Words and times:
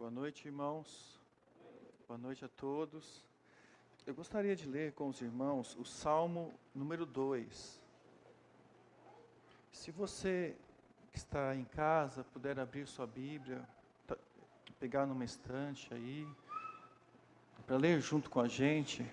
Boa 0.00 0.10
noite, 0.10 0.48
irmãos. 0.48 1.20
Boa 2.08 2.16
noite 2.16 2.42
a 2.42 2.48
todos. 2.48 3.22
Eu 4.06 4.14
gostaria 4.14 4.56
de 4.56 4.66
ler 4.66 4.94
com 4.94 5.10
os 5.10 5.20
irmãos 5.20 5.76
o 5.78 5.84
Salmo 5.84 6.54
número 6.74 7.04
2. 7.04 7.78
Se 9.70 9.90
você 9.90 10.56
que 11.12 11.18
está 11.18 11.54
em 11.54 11.64
casa 11.64 12.24
puder 12.24 12.58
abrir 12.58 12.86
sua 12.86 13.06
Bíblia, 13.06 13.62
tá, 14.06 14.16
pegar 14.78 15.04
numa 15.04 15.22
estante 15.22 15.92
aí, 15.92 16.26
para 17.66 17.76
ler 17.76 18.00
junto 18.00 18.30
com 18.30 18.40
a 18.40 18.48
gente. 18.48 19.04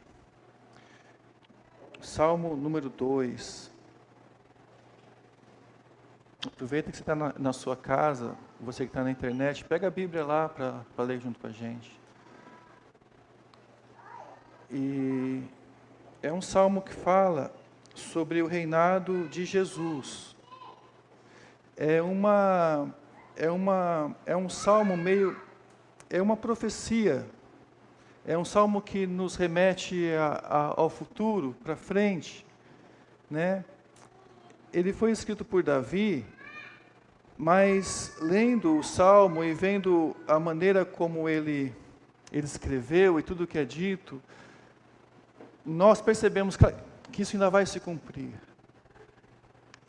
Salmo 2.02 2.56
número 2.56 2.90
2. 2.90 3.77
Aproveita 6.48 6.90
que 6.90 6.98
você 6.98 7.04
está 7.04 7.16
na, 7.16 7.34
na, 7.38 7.54
sua 7.54 7.76
casa, 7.76 8.36
você 8.60 8.86
que 8.86 8.90
está 8.90 9.04
na 9.04 9.12
internet, 9.12 9.66
pega 9.66 9.88
a 9.88 9.92
Bíblia 9.92 10.26
lá 10.26 10.48
para 10.48 11.04
ler 11.04 11.20
junto 11.20 11.40
com 11.40 11.48
a 11.48 11.52
gente. 11.52 12.00
E 14.72 15.44
é 16.22 16.32
um 16.32 16.42
salmo 16.42 16.82
que 16.82 16.94
fala 16.94 17.54
sobre 17.94 18.42
o 18.42 18.48
reinado 18.48 19.28
de 19.28 19.46
Jesus. 19.46 20.36
É 21.76 22.02
uma 22.02 22.90
é 23.36 23.52
uma 23.52 24.16
é 24.26 24.36
um 24.36 24.50
salmo 24.50 24.96
meio 24.96 25.38
é 26.10 26.22
uma 26.22 26.38
profecia. 26.38 27.28
É 28.26 28.38
um 28.38 28.46
salmo 28.46 28.82
que 28.82 29.06
nos 29.06 29.36
remete 29.36 30.12
a, 30.14 30.28
a, 30.28 30.82
ao 30.82 30.90
futuro, 30.90 31.56
para 31.64 31.76
frente, 31.76 32.46
né? 33.30 33.64
ele 34.74 34.94
foi 34.94 35.12
escrito 35.12 35.46
por 35.46 35.64
Davi, 35.64 36.26
mas 37.38 38.16
lendo 38.20 38.78
o 38.78 38.84
salmo 38.84 39.44
e 39.44 39.54
vendo 39.54 40.16
a 40.28 40.40
maneira 40.40 40.84
como 40.84 41.30
ele, 41.30 41.74
ele 42.32 42.46
escreveu 42.46 43.20
e 43.20 43.24
tudo 43.24 43.48
que 43.48 43.58
é 43.58 43.66
dito, 43.66 44.22
nós 45.66 46.02
percebemos 46.02 46.58
que 47.12 47.22
isso 47.22 47.36
ainda 47.36 47.50
vai 47.50 47.66
se 47.66 47.80
cumprir. 47.80 48.32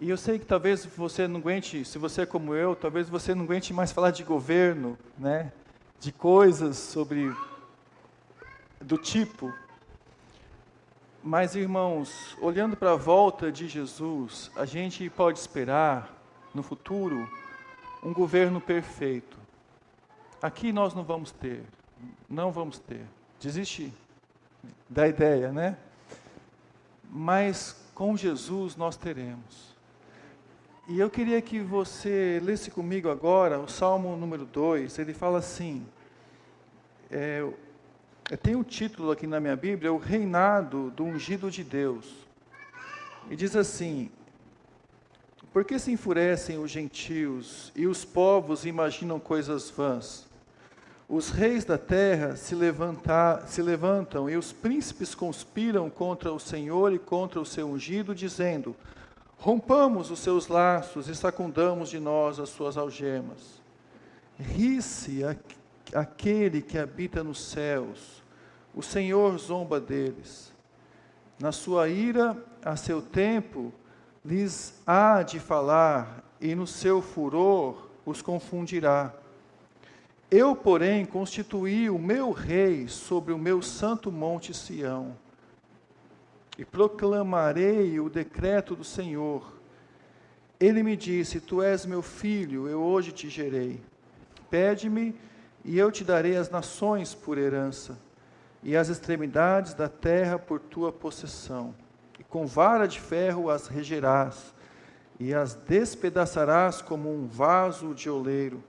E 0.01 0.11
eu 0.11 0.17
sei 0.17 0.39
que 0.39 0.47
talvez 0.47 0.85
você 0.85 1.27
não 1.27 1.41
aguente, 1.41 1.85
se 1.85 1.99
você 1.99 2.23
é 2.23 2.27
como 2.27 2.55
eu, 2.55 2.77
talvez 2.77 3.09
você 3.09 3.35
não 3.35 3.45
aguente 3.45 3.73
mais 3.73 3.91
falar 3.91 4.11
de 4.11 4.23
governo, 4.23 4.99
né? 5.19 5.53
de 5.99 6.13
coisas 6.13 6.77
sobre 6.77 7.35
do 8.81 8.97
tipo 8.97 9.53
mas, 11.23 11.57
irmãos, 11.57 12.37
olhando 12.41 12.77
para 12.77 12.93
a 12.93 12.97
volta 12.97 13.51
de 13.51 13.69
Jesus, 13.69 14.51
a 14.57 14.65
gente 14.65 15.11
pode 15.11 15.39
esperar 15.39 16.18
no 16.59 16.63
futuro 16.65 17.31
um 18.03 18.13
governo 18.13 18.61
perfeito. 18.61 19.39
Aqui 20.43 20.73
nós 20.73 20.93
não 20.93 21.05
vamos 21.05 21.31
ter, 21.31 21.63
não 22.29 22.51
vamos 22.51 22.81
ter. 22.81 23.07
Desiste 23.41 23.93
da 24.89 25.07
ideia, 25.07 25.53
né? 25.53 25.77
Mas 27.09 27.81
com 27.95 28.17
Jesus 28.17 28.75
nós 28.75 28.97
teremos. 28.97 29.77
E 30.89 30.99
eu 30.99 31.09
queria 31.09 31.41
que 31.41 31.61
você 31.61 32.41
lesse 32.43 32.73
comigo 32.73 33.09
agora 33.09 33.61
o 33.61 33.69
Salmo 33.69 34.17
número 34.17 34.45
2. 34.45 34.99
Ele 34.99 35.15
fala 35.15 35.39
assim: 35.39 35.87
é, 37.09 37.49
tem 38.43 38.57
o 38.57 38.61
um 38.61 38.65
título 38.65 39.13
aqui 39.13 39.29
na 39.29 39.39
minha 39.39 39.55
Bíblia, 39.55 39.93
o 39.93 39.99
reinado 39.99 40.91
do 40.91 41.05
ungido 41.05 41.53
de 41.53 41.63
Deus. 41.63 42.27
E 43.31 43.37
diz 43.37 43.55
assim: 43.55 44.11
Por 45.59 45.65
que 45.65 45.77
se 45.77 45.91
enfurecem 45.91 46.57
os 46.57 46.71
gentios 46.71 47.73
e 47.75 47.85
os 47.89 48.05
povos 48.05 48.65
imaginam 48.65 49.19
coisas 49.19 49.69
vãs? 49.69 50.25
Os 51.09 51.31
reis 51.31 51.65
da 51.65 51.77
terra 51.77 52.37
se, 52.37 52.55
levantar, 52.55 53.49
se 53.49 53.61
levantam 53.61 54.31
e 54.31 54.37
os 54.37 54.53
príncipes 54.53 55.17
conspiram 55.17 55.91
contra 55.91 56.33
o 56.33 56.39
Senhor 56.39 56.93
e 56.93 56.99
contra 57.01 57.41
o 57.41 57.45
seu 57.45 57.69
ungido, 57.69 58.15
dizendo: 58.15 58.77
Rompamos 59.37 60.13
os 60.13 60.21
seus 60.21 60.47
laços 60.47 61.09
e 61.09 61.17
sacundamos 61.17 61.91
de 61.91 61.99
nós 61.99 62.39
as 62.39 62.51
suas 62.51 62.77
algemas. 62.77 63.61
Ri-se 64.39 65.23
aquele 65.93 66.63
que 66.63 66.79
habita 66.79 67.25
nos 67.25 67.43
céus, 67.43 68.23
o 68.73 68.81
Senhor 68.81 69.37
zomba 69.37 69.81
deles. 69.81 70.53
Na 71.37 71.51
sua 71.51 71.89
ira, 71.89 72.41
a 72.65 72.77
seu 72.77 73.03
tempo, 73.03 73.75
lhes 74.29 74.75
há 74.87 75.23
de 75.23 75.41
falar, 75.41 76.23
e 76.39 76.55
no 76.55 76.67
seu 76.67 77.01
furor 77.01 77.89
os 78.05 78.21
confundirá. 78.21 79.15
Eu, 80.31 80.55
porém, 80.55 81.07
constituí 81.07 81.89
o 81.89 81.99
meu 81.99 82.31
rei 82.33 82.87
sobre 82.89 83.33
o 83.33 83.39
meu 83.39 83.63
santo 83.63 84.13
monte 84.13 84.53
Sião, 84.53 85.17
e 86.59 86.65
proclamarei 86.65 87.99
o 87.99 88.11
decreto 88.11 88.77
do 88.77 88.85
Senhor. 88.85 89.51
Ele 90.61 90.83
me 90.83 90.95
disse: 90.95 91.41
Tu 91.41 91.63
és 91.63 91.87
meu 91.87 92.03
filho, 92.03 92.69
eu 92.69 92.83
hoje 92.83 93.13
te 93.13 93.31
gerei. 93.31 93.81
Pede-me 94.51 95.15
e 95.65 95.79
eu 95.79 95.91
te 95.91 96.05
darei 96.05 96.37
as 96.37 96.51
nações 96.51 97.15
por 97.15 97.39
herança, 97.39 97.99
e 98.63 98.77
as 98.77 98.89
extremidades 98.91 99.73
da 99.73 99.89
terra 99.89 100.39
por 100.39 100.61
tua 100.61 100.93
possessão. 100.93 101.75
Com 102.29 102.47
vara 102.47 102.87
de 102.87 103.01
ferro 103.01 103.51
as 103.51 103.67
regerás, 103.67 104.55
e 105.19 105.35
as 105.35 105.55
despedaçarás 105.55 106.81
como 106.81 107.13
um 107.13 107.27
vaso 107.27 107.95
de 107.95 108.09
oleiro. 108.09 108.63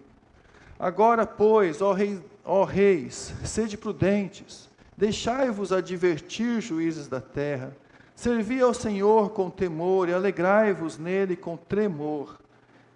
Agora, 0.79 1.25
pois, 1.27 1.81
ó, 1.81 1.93
rei, 1.93 2.23
ó 2.43 2.63
reis, 2.63 3.33
sede 3.43 3.77
prudentes, 3.77 4.69
deixai-vos 4.97 5.71
advertir, 5.71 6.61
juízes 6.61 7.07
da 7.07 7.21
terra. 7.21 7.75
Servi 8.15 8.61
ao 8.61 8.73
Senhor 8.73 9.29
com 9.31 9.49
temor 9.49 10.09
e 10.09 10.13
alegrai-vos 10.13 10.97
nele 10.97 11.35
com 11.35 11.55
tremor. 11.55 12.39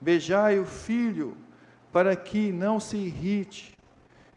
Beijai 0.01 0.59
o 0.59 0.65
filho, 0.65 1.37
para 1.91 2.15
que 2.15 2.51
não 2.51 2.79
se 2.79 2.97
irrite 2.97 3.77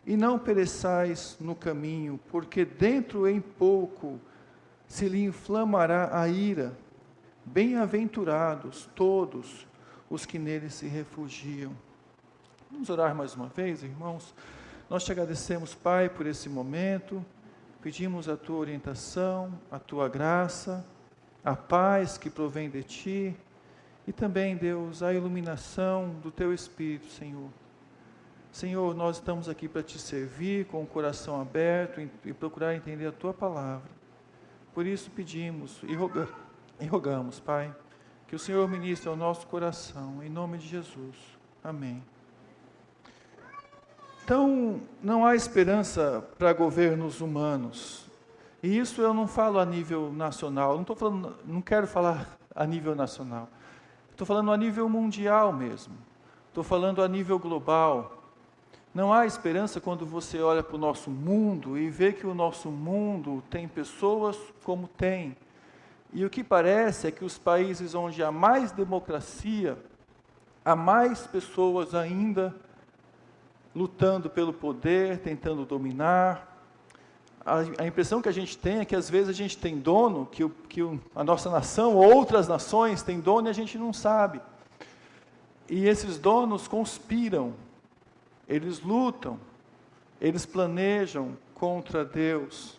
e 0.04 0.16
não 0.16 0.38
pereçais 0.38 1.36
no 1.40 1.54
caminho, 1.54 2.20
porque 2.28 2.64
dentro 2.64 3.26
em 3.26 3.40
pouco 3.40 4.20
se 4.86 5.08
lhe 5.08 5.24
inflamará 5.24 6.18
a 6.18 6.28
ira. 6.28 6.76
Bem-aventurados 7.44 8.88
todos 8.94 9.66
os 10.10 10.26
que 10.26 10.38
nele 10.38 10.70
se 10.70 10.86
refugiam. 10.86 11.72
Vamos 12.70 12.90
orar 12.90 13.14
mais 13.14 13.34
uma 13.34 13.46
vez, 13.48 13.82
irmãos. 13.82 14.34
Nós 14.90 15.04
te 15.04 15.12
agradecemos, 15.12 15.74
Pai, 15.74 16.08
por 16.08 16.26
esse 16.26 16.48
momento. 16.48 17.24
Pedimos 17.80 18.28
a 18.28 18.36
tua 18.36 18.56
orientação, 18.56 19.58
a 19.70 19.78
tua 19.78 20.08
graça, 20.08 20.84
a 21.44 21.54
paz 21.54 22.18
que 22.18 22.28
provém 22.28 22.68
de 22.68 22.82
ti 22.82 23.36
e 24.06 24.12
também, 24.12 24.56
Deus, 24.56 25.02
a 25.02 25.12
iluminação 25.12 26.10
do 26.22 26.30
teu 26.30 26.52
Espírito, 26.52 27.06
Senhor 27.10 27.50
Senhor, 28.56 28.94
nós 28.94 29.16
estamos 29.16 29.50
aqui 29.50 29.68
para 29.68 29.82
te 29.82 29.98
servir 29.98 30.64
com 30.64 30.82
o 30.82 30.86
coração 30.86 31.38
aberto 31.38 32.00
e 32.24 32.32
procurar 32.32 32.74
entender 32.74 33.06
a 33.06 33.12
tua 33.12 33.34
palavra. 33.34 33.95
Por 34.76 34.86
isso 34.86 35.10
pedimos 35.10 35.80
e, 35.84 35.94
roga, 35.94 36.28
e 36.78 36.84
rogamos, 36.84 37.40
Pai, 37.40 37.74
que 38.28 38.36
o 38.36 38.38
Senhor 38.38 38.68
ministre 38.68 39.08
ao 39.08 39.16
nosso 39.16 39.46
coração, 39.46 40.22
em 40.22 40.28
nome 40.28 40.58
de 40.58 40.68
Jesus. 40.68 41.16
Amém. 41.64 42.04
Então, 44.22 44.78
não 45.02 45.24
há 45.24 45.34
esperança 45.34 46.28
para 46.36 46.52
governos 46.52 47.22
humanos. 47.22 48.06
E 48.62 48.76
isso 48.76 49.00
eu 49.00 49.14
não 49.14 49.26
falo 49.26 49.58
a 49.58 49.64
nível 49.64 50.12
nacional, 50.12 50.76
não, 50.76 50.84
tô 50.84 50.94
falando, 50.94 51.34
não 51.46 51.62
quero 51.62 51.86
falar 51.86 52.36
a 52.54 52.66
nível 52.66 52.94
nacional. 52.94 53.48
Estou 54.10 54.26
falando 54.26 54.52
a 54.52 54.58
nível 54.58 54.90
mundial 54.90 55.54
mesmo. 55.54 55.94
Estou 56.48 56.62
falando 56.62 57.02
a 57.02 57.08
nível 57.08 57.38
global. 57.38 58.15
Não 58.96 59.12
há 59.12 59.26
esperança 59.26 59.78
quando 59.78 60.06
você 60.06 60.40
olha 60.40 60.62
para 60.62 60.74
o 60.74 60.78
nosso 60.78 61.10
mundo 61.10 61.76
e 61.76 61.90
vê 61.90 62.14
que 62.14 62.26
o 62.26 62.32
nosso 62.32 62.70
mundo 62.70 63.44
tem 63.50 63.68
pessoas 63.68 64.38
como 64.64 64.88
tem. 64.88 65.36
E 66.14 66.24
o 66.24 66.30
que 66.30 66.42
parece 66.42 67.06
é 67.06 67.10
que 67.10 67.22
os 67.22 67.36
países 67.36 67.94
onde 67.94 68.22
há 68.22 68.32
mais 68.32 68.72
democracia, 68.72 69.76
há 70.64 70.74
mais 70.74 71.26
pessoas 71.26 71.94
ainda 71.94 72.56
lutando 73.74 74.30
pelo 74.30 74.54
poder, 74.54 75.18
tentando 75.18 75.66
dominar. 75.66 76.58
A, 77.44 77.82
a, 77.82 77.86
impressão 77.86 78.22
que 78.22 78.30
a 78.30 78.32
gente 78.32 78.56
tem 78.56 78.78
é 78.78 78.86
que 78.86 78.96
às 78.96 79.10
vezes 79.10 79.28
a 79.28 79.34
gente 79.34 79.58
tem 79.58 79.78
dono, 79.78 80.24
que, 80.24 80.42
o, 80.42 80.48
que 80.48 80.82
o, 80.82 80.98
a 81.14 81.22
nossa 81.22 81.50
nação, 81.50 81.94
outras 81.94 82.48
nações 82.48 83.02
têm 83.02 83.20
dono 83.20 83.48
e 83.48 83.50
a 83.50 83.52
gente 83.52 83.76
não 83.76 83.92
sabe. 83.92 84.40
E 85.68 85.86
esses 85.86 86.18
donos 86.18 86.66
conspiram 86.66 87.65
eles 88.48 88.80
lutam, 88.80 89.38
eles 90.20 90.46
planejam 90.46 91.36
contra 91.54 92.04
Deus. 92.04 92.78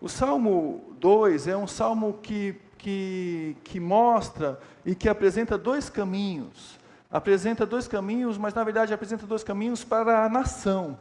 O 0.00 0.08
Salmo 0.08 0.94
2 1.00 1.48
é 1.48 1.56
um 1.56 1.66
salmo 1.66 2.18
que, 2.22 2.56
que, 2.76 3.56
que 3.64 3.80
mostra 3.80 4.58
e 4.84 4.94
que 4.94 5.08
apresenta 5.08 5.58
dois 5.58 5.90
caminhos. 5.90 6.78
Apresenta 7.10 7.64
dois 7.64 7.88
caminhos, 7.88 8.36
mas 8.36 8.54
na 8.54 8.62
verdade 8.62 8.92
apresenta 8.92 9.26
dois 9.26 9.42
caminhos 9.42 9.82
para 9.82 10.24
a 10.24 10.28
nação. 10.28 10.98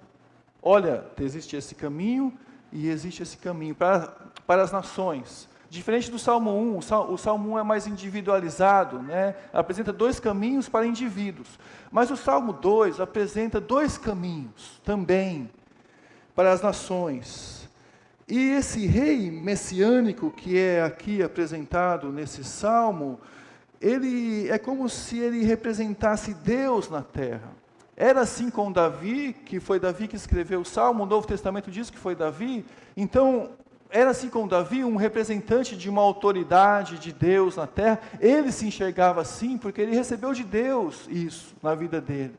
olha, 0.62 1.06
existe 1.19 1.56
esse 1.56 1.75
caminho 1.75 2.33
e 2.72 2.90
existe 2.90 3.24
esse 3.24 3.38
caminho 3.38 3.75
para, 3.75 4.07
para 4.45 4.63
as 4.63 4.72
nações. 4.72 5.48
Diferente 5.69 6.10
do 6.10 6.18
Salmo 6.18 6.52
1, 6.52 6.78
o 7.10 7.18
Salmo 7.18 7.54
1 7.54 7.60
é 7.60 7.64
mais 7.64 7.88
individualizado, 7.88 9.02
né? 9.02 9.36
apresenta 9.52 9.92
dois 9.92 10.19
caminhos 10.19 10.69
para 10.69 10.86
indivíduos. 10.86 11.60
Mas 11.92 12.10
o 12.10 12.16
Salmo 12.16 12.54
2 12.54 13.02
apresenta 13.02 13.60
dois 13.60 13.98
caminhos 13.98 14.80
também 14.86 15.50
para 16.34 16.54
as 16.54 16.62
nações. 16.62 17.68
E 18.28 18.52
esse 18.52 18.86
rei 18.86 19.30
messiânico 19.30 20.31
que 20.31 20.58
é 20.58 20.84
aqui 20.84 21.22
apresentado 21.22 22.12
nesse 22.12 22.44
salmo, 22.44 23.19
ele 23.81 24.50
é 24.50 24.58
como 24.58 24.88
se 24.88 25.19
ele 25.19 25.44
representasse 25.44 26.34
Deus 26.34 26.90
na 26.90 27.02
terra. 27.02 27.52
Era 27.96 28.22
assim 28.22 28.50
com 28.50 28.72
Davi, 28.72 29.34
que 29.34 29.60
foi 29.60 29.80
Davi 29.80 30.08
que 30.08 30.16
escreveu 30.16 30.62
o 30.62 30.66
salmo, 30.66 31.04
o 31.04 31.08
Novo 31.08 31.25
Testamento 31.25 31.72
diz 31.72 31.90
que 31.90 31.98
foi 31.98 32.16
Davi. 32.16 32.64
Então, 32.96 33.52
era 33.89 34.12
assim 34.12 34.30
com 34.30 34.48
Davi, 34.48 34.84
um 34.84 34.95
representante 34.95 35.75
de 35.75 35.89
uma 35.89 36.01
autoridade 36.01 36.98
de 37.00 37.13
Deus 37.13 37.56
na 37.56 37.66
terra. 37.66 38.00
Ele 38.19 38.51
se 38.51 38.68
enxergava 38.68 39.22
assim 39.22 39.57
porque 39.57 39.81
ele 39.81 39.95
recebeu 39.95 40.34
de 40.34 40.44
Deus 40.44 41.07
isso 41.10 41.56
na 41.63 41.74
vida 41.74 42.01
dele. 42.01 42.36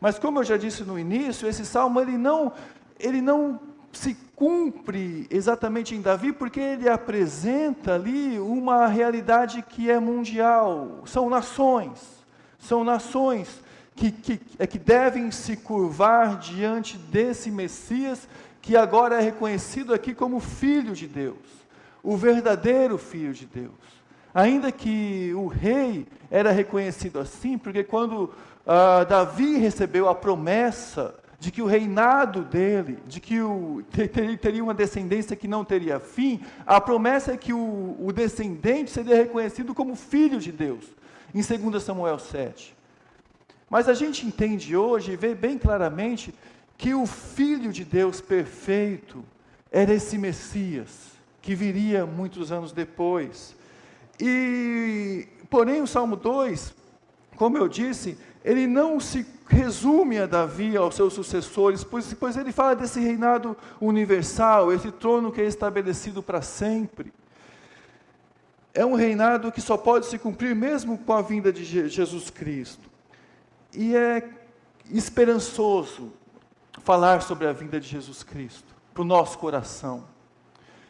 Mas 0.00 0.18
como 0.18 0.38
eu 0.38 0.44
já 0.44 0.56
disse 0.56 0.84
no 0.84 0.98
início, 0.98 1.48
esse 1.48 1.66
salmo 1.66 2.00
ele 2.00 2.16
não 2.16 2.52
ele 2.98 3.20
não 3.20 3.60
se 3.92 4.14
cumpre 4.34 5.26
exatamente 5.30 5.94
em 5.94 6.00
Davi, 6.00 6.32
porque 6.32 6.60
ele 6.60 6.88
apresenta 6.88 7.94
ali 7.94 8.38
uma 8.38 8.86
realidade 8.86 9.62
que 9.62 9.90
é 9.90 9.98
mundial. 9.98 11.02
São 11.06 11.28
nações, 11.28 12.00
são 12.58 12.84
nações 12.84 13.62
que, 13.96 14.12
que, 14.12 14.40
é 14.58 14.66
que 14.66 14.78
devem 14.78 15.30
se 15.30 15.56
curvar 15.56 16.38
diante 16.38 16.96
desse 16.96 17.50
Messias, 17.50 18.28
que 18.68 18.76
agora 18.76 19.16
é 19.16 19.20
reconhecido 19.22 19.94
aqui 19.94 20.12
como 20.12 20.38
Filho 20.40 20.92
de 20.92 21.06
Deus, 21.06 21.38
o 22.02 22.18
verdadeiro 22.18 22.98
Filho 22.98 23.32
de 23.32 23.46
Deus. 23.46 23.72
Ainda 24.34 24.70
que 24.70 25.32
o 25.34 25.46
rei 25.46 26.06
era 26.30 26.50
reconhecido 26.50 27.18
assim, 27.18 27.56
porque 27.56 27.82
quando 27.82 28.30
ah, 28.66 29.04
Davi 29.04 29.56
recebeu 29.56 30.06
a 30.06 30.14
promessa 30.14 31.14
de 31.40 31.50
que 31.50 31.62
o 31.62 31.66
reinado 31.66 32.42
dele, 32.42 32.98
de 33.06 33.20
que 33.20 33.40
o, 33.40 33.82
ter, 33.90 34.36
teria 34.36 34.62
uma 34.62 34.74
descendência 34.74 35.34
que 35.34 35.48
não 35.48 35.64
teria 35.64 35.98
fim, 35.98 36.42
a 36.66 36.78
promessa 36.78 37.32
é 37.32 37.38
que 37.38 37.54
o, 37.54 37.96
o 37.98 38.12
descendente 38.12 38.90
seria 38.90 39.16
reconhecido 39.16 39.74
como 39.74 39.96
filho 39.96 40.38
de 40.38 40.52
Deus, 40.52 40.84
em 41.34 41.40
2 41.40 41.82
Samuel 41.82 42.18
7. 42.18 42.76
Mas 43.70 43.88
a 43.88 43.94
gente 43.94 44.26
entende 44.26 44.76
hoje 44.76 45.12
e 45.12 45.16
vê 45.16 45.34
bem 45.34 45.56
claramente 45.56 46.34
que 46.78 46.94
o 46.94 47.04
filho 47.04 47.72
de 47.72 47.84
Deus 47.84 48.20
perfeito 48.20 49.24
era 49.70 49.92
esse 49.92 50.16
Messias, 50.16 51.10
que 51.42 51.52
viria 51.52 52.06
muitos 52.06 52.52
anos 52.52 52.70
depois. 52.70 53.56
E, 54.20 55.26
porém, 55.50 55.82
o 55.82 55.88
Salmo 55.88 56.14
2, 56.14 56.72
como 57.36 57.58
eu 57.58 57.66
disse, 57.66 58.16
ele 58.44 58.68
não 58.68 59.00
se 59.00 59.26
resume 59.48 60.18
a 60.18 60.26
Davi, 60.26 60.76
aos 60.76 60.94
seus 60.94 61.14
sucessores, 61.14 61.82
pois, 61.82 62.14
pois 62.14 62.36
ele 62.36 62.52
fala 62.52 62.76
desse 62.76 63.00
reinado 63.00 63.56
universal, 63.80 64.72
esse 64.72 64.92
trono 64.92 65.32
que 65.32 65.40
é 65.40 65.46
estabelecido 65.46 66.22
para 66.22 66.42
sempre. 66.42 67.12
É 68.72 68.86
um 68.86 68.94
reinado 68.94 69.50
que 69.50 69.60
só 69.60 69.76
pode 69.76 70.06
se 70.06 70.16
cumprir 70.16 70.54
mesmo 70.54 70.96
com 70.98 71.12
a 71.12 71.22
vinda 71.22 71.52
de 71.52 71.64
Jesus 71.88 72.30
Cristo. 72.30 72.88
E 73.74 73.96
é 73.96 74.28
esperançoso 74.90 76.12
falar 76.88 77.20
sobre 77.20 77.46
a 77.46 77.52
vinda 77.52 77.78
de 77.78 77.86
Jesus 77.86 78.22
Cristo 78.22 78.74
para 78.94 79.02
o 79.02 79.04
nosso 79.04 79.36
coração. 79.38 80.04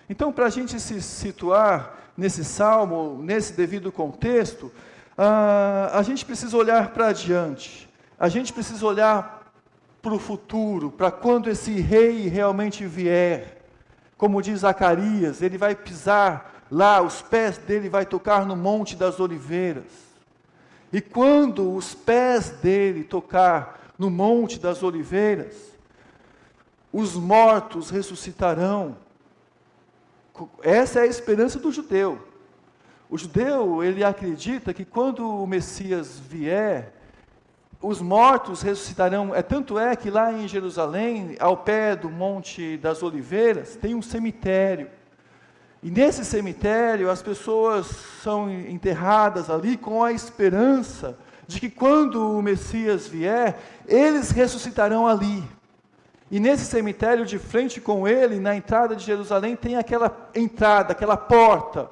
Então, 0.08 0.32
para 0.32 0.46
a 0.46 0.50
gente 0.50 0.78
se 0.78 1.02
situar 1.02 1.96
nesse 2.16 2.44
salmo, 2.44 3.20
nesse 3.20 3.52
devido 3.52 3.90
contexto, 3.90 4.70
ah, 5.16 5.90
a 5.92 6.02
gente 6.04 6.24
precisa 6.24 6.56
olhar 6.56 6.90
para 6.90 7.08
adiante 7.08 7.88
a 8.18 8.28
gente 8.28 8.52
precisa 8.52 8.84
olhar 8.84 9.52
para 10.02 10.12
o 10.12 10.18
futuro, 10.18 10.90
para 10.90 11.10
quando 11.10 11.48
esse 11.48 11.80
rei 11.80 12.26
realmente 12.26 12.84
vier. 12.84 13.62
Como 14.16 14.42
diz 14.42 14.60
Zacarias, 14.60 15.40
ele 15.40 15.56
vai 15.56 15.76
pisar 15.76 16.64
lá, 16.70 17.00
os 17.00 17.22
pés 17.22 17.58
dele 17.58 17.88
vai 17.88 18.04
tocar 18.04 18.44
no 18.44 18.56
Monte 18.56 18.96
das 18.96 19.20
Oliveiras. 19.20 20.08
E 20.92 21.00
quando 21.00 21.74
os 21.76 21.94
pés 21.94 22.50
dele 22.50 23.04
tocar 23.04 23.92
no 23.96 24.10
Monte 24.10 24.58
das 24.58 24.82
Oliveiras, 24.82 25.77
os 26.93 27.14
mortos 27.14 27.90
ressuscitarão. 27.90 28.96
Essa 30.62 31.00
é 31.00 31.02
a 31.02 31.06
esperança 31.06 31.58
do 31.58 31.73
judeu. 31.73 32.26
O 33.11 33.17
judeu, 33.17 33.82
ele 33.82 34.05
acredita 34.05 34.75
que 34.75 34.85
quando 34.85 35.26
o 35.26 35.46
Messias 35.46 36.19
vier, 36.19 36.93
os 37.81 38.00
mortos 38.00 38.62
ressuscitarão. 38.62 39.35
É 39.35 39.43
tanto 39.43 39.79
é 39.79 39.94
que 39.96 40.11
lá 40.11 40.32
em 40.32 40.49
Jerusalém, 40.49 41.37
ao 41.38 41.56
pé 41.56 41.96
do 41.96 42.11
Monte 42.11 42.76
das 42.76 43.02
Oliveiras, 43.02 43.76
tem 43.76 43.94
um 43.94 44.02
cemitério. 44.02 44.90
E 45.82 45.90
nesse 45.90 46.25
cemitério 46.25 47.11
as 47.11 47.23
pessoas 47.23 47.87
são 48.23 48.50
enterradas 48.50 49.49
ali 49.49 49.76
com 49.76 50.02
a 50.02 50.12
esperança 50.12 51.17
de 51.46 51.61
que 51.61 51.70
quando 51.70 52.37
o 52.37 52.43
Messias 52.43 53.06
vier, 53.06 53.58
eles 53.87 54.31
ressuscitarão 54.31 55.06
ali. 55.06 55.43
E 56.30 56.38
nesse 56.38 56.64
cemitério, 56.64 57.25
de 57.25 57.38
frente 57.38 57.80
com 57.80 58.06
ele, 58.06 58.38
na 58.38 58.54
entrada 58.54 58.94
de 58.94 59.04
Jerusalém, 59.04 59.56
tem 59.56 59.76
aquela 59.76 60.14
entrada, 60.34 60.92
aquela 60.92 61.16
porta, 61.16 61.90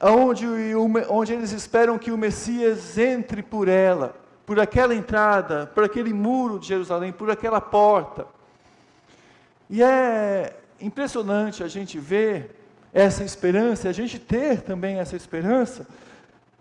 onde, 0.00 0.46
onde 1.08 1.32
eles 1.32 1.52
esperam 1.52 1.98
que 1.98 2.10
o 2.10 2.18
Messias 2.18 2.98
entre 2.98 3.42
por 3.42 3.68
ela 3.68 4.14
por 4.46 4.60
aquela 4.60 4.94
entrada, 4.94 5.66
por 5.74 5.84
aquele 5.84 6.12
muro 6.12 6.58
de 6.58 6.68
Jerusalém, 6.68 7.12
por 7.12 7.30
aquela 7.30 7.60
porta. 7.60 8.26
E 9.68 9.82
é 9.82 10.56
impressionante 10.80 11.62
a 11.62 11.68
gente 11.68 11.98
ver 11.98 12.60
essa 12.92 13.24
esperança, 13.24 13.88
a 13.88 13.92
gente 13.92 14.18
ter 14.18 14.60
também 14.60 14.98
essa 14.98 15.16
esperança 15.16 15.86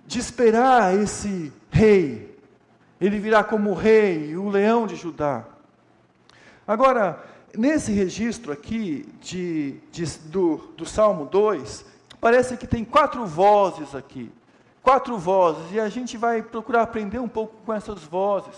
de 0.05 0.19
esperar 0.19 0.95
esse 0.97 1.51
rei. 1.69 2.37
Ele 2.99 3.19
virá 3.19 3.43
como 3.43 3.73
rei, 3.73 4.35
o 4.37 4.49
leão 4.49 4.87
de 4.87 4.95
Judá. 4.95 5.45
Agora, 6.67 7.23
nesse 7.55 7.91
registro 7.91 8.51
aqui 8.51 9.07
de, 9.21 9.79
de, 9.91 10.05
do, 10.29 10.57
do 10.77 10.85
Salmo 10.85 11.25
2, 11.25 11.85
parece 12.19 12.57
que 12.57 12.67
tem 12.67 12.85
quatro 12.85 13.25
vozes 13.25 13.93
aqui 13.93 14.31
quatro 14.83 15.17
vozes, 15.17 15.71
e 15.71 15.79
a 15.79 15.87
gente 15.87 16.17
vai 16.17 16.43
procurar 16.43 16.81
aprender 16.81 17.19
um 17.19 17.27
pouco 17.27 17.55
com 17.65 17.73
essas 17.73 18.03
vozes. 18.03 18.55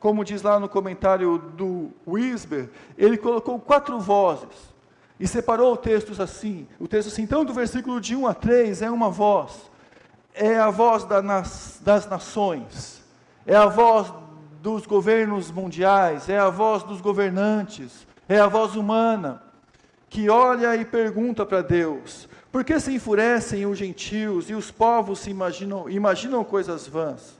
Como 0.00 0.24
diz 0.24 0.42
lá 0.42 0.58
no 0.58 0.68
comentário 0.68 1.38
do 1.38 1.90
Wisber, 2.06 2.68
ele 2.98 3.16
colocou 3.16 3.58
quatro 3.60 4.00
vozes 4.00 4.74
e 5.18 5.28
separou 5.28 5.74
o 5.74 5.76
texto 5.76 6.20
assim. 6.20 6.66
O 6.78 6.88
texto 6.88 7.08
assim, 7.08 7.22
então 7.22 7.44
do 7.44 7.54
versículo 7.54 8.00
de 8.00 8.16
1 8.16 8.26
a 8.26 8.34
3 8.34 8.82
é 8.82 8.90
uma 8.90 9.10
voz. 9.10 9.70
É 10.34 10.58
a 10.58 10.70
voz 10.70 11.04
da 11.04 11.22
nas, 11.22 11.78
das 11.82 12.08
nações, 12.08 13.02
é 13.46 13.54
a 13.54 13.66
voz 13.66 14.12
dos 14.62 14.86
governos 14.86 15.50
mundiais, 15.50 16.28
é 16.28 16.38
a 16.38 16.50
voz 16.50 16.82
dos 16.82 17.00
governantes, 17.00 18.06
é 18.28 18.38
a 18.38 18.46
voz 18.46 18.76
humana 18.76 19.42
que 20.08 20.28
olha 20.28 20.76
e 20.76 20.84
pergunta 20.84 21.46
para 21.46 21.62
Deus: 21.62 22.28
por 22.52 22.64
que 22.64 22.78
se 22.78 22.92
enfurecem 22.92 23.64
os 23.64 23.78
gentios 23.78 24.50
e 24.50 24.54
os 24.54 24.70
povos 24.70 25.20
se 25.20 25.30
imaginam, 25.30 25.88
imaginam 25.88 26.44
coisas 26.44 26.86
vãs? 26.86 27.38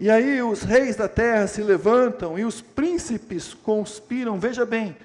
E 0.00 0.10
aí 0.10 0.42
os 0.42 0.62
reis 0.62 0.94
da 0.94 1.08
terra 1.08 1.46
se 1.46 1.62
levantam 1.62 2.38
e 2.38 2.44
os 2.44 2.60
príncipes 2.60 3.52
conspiram. 3.52 4.38
Veja 4.38 4.64
bem, 4.64 4.96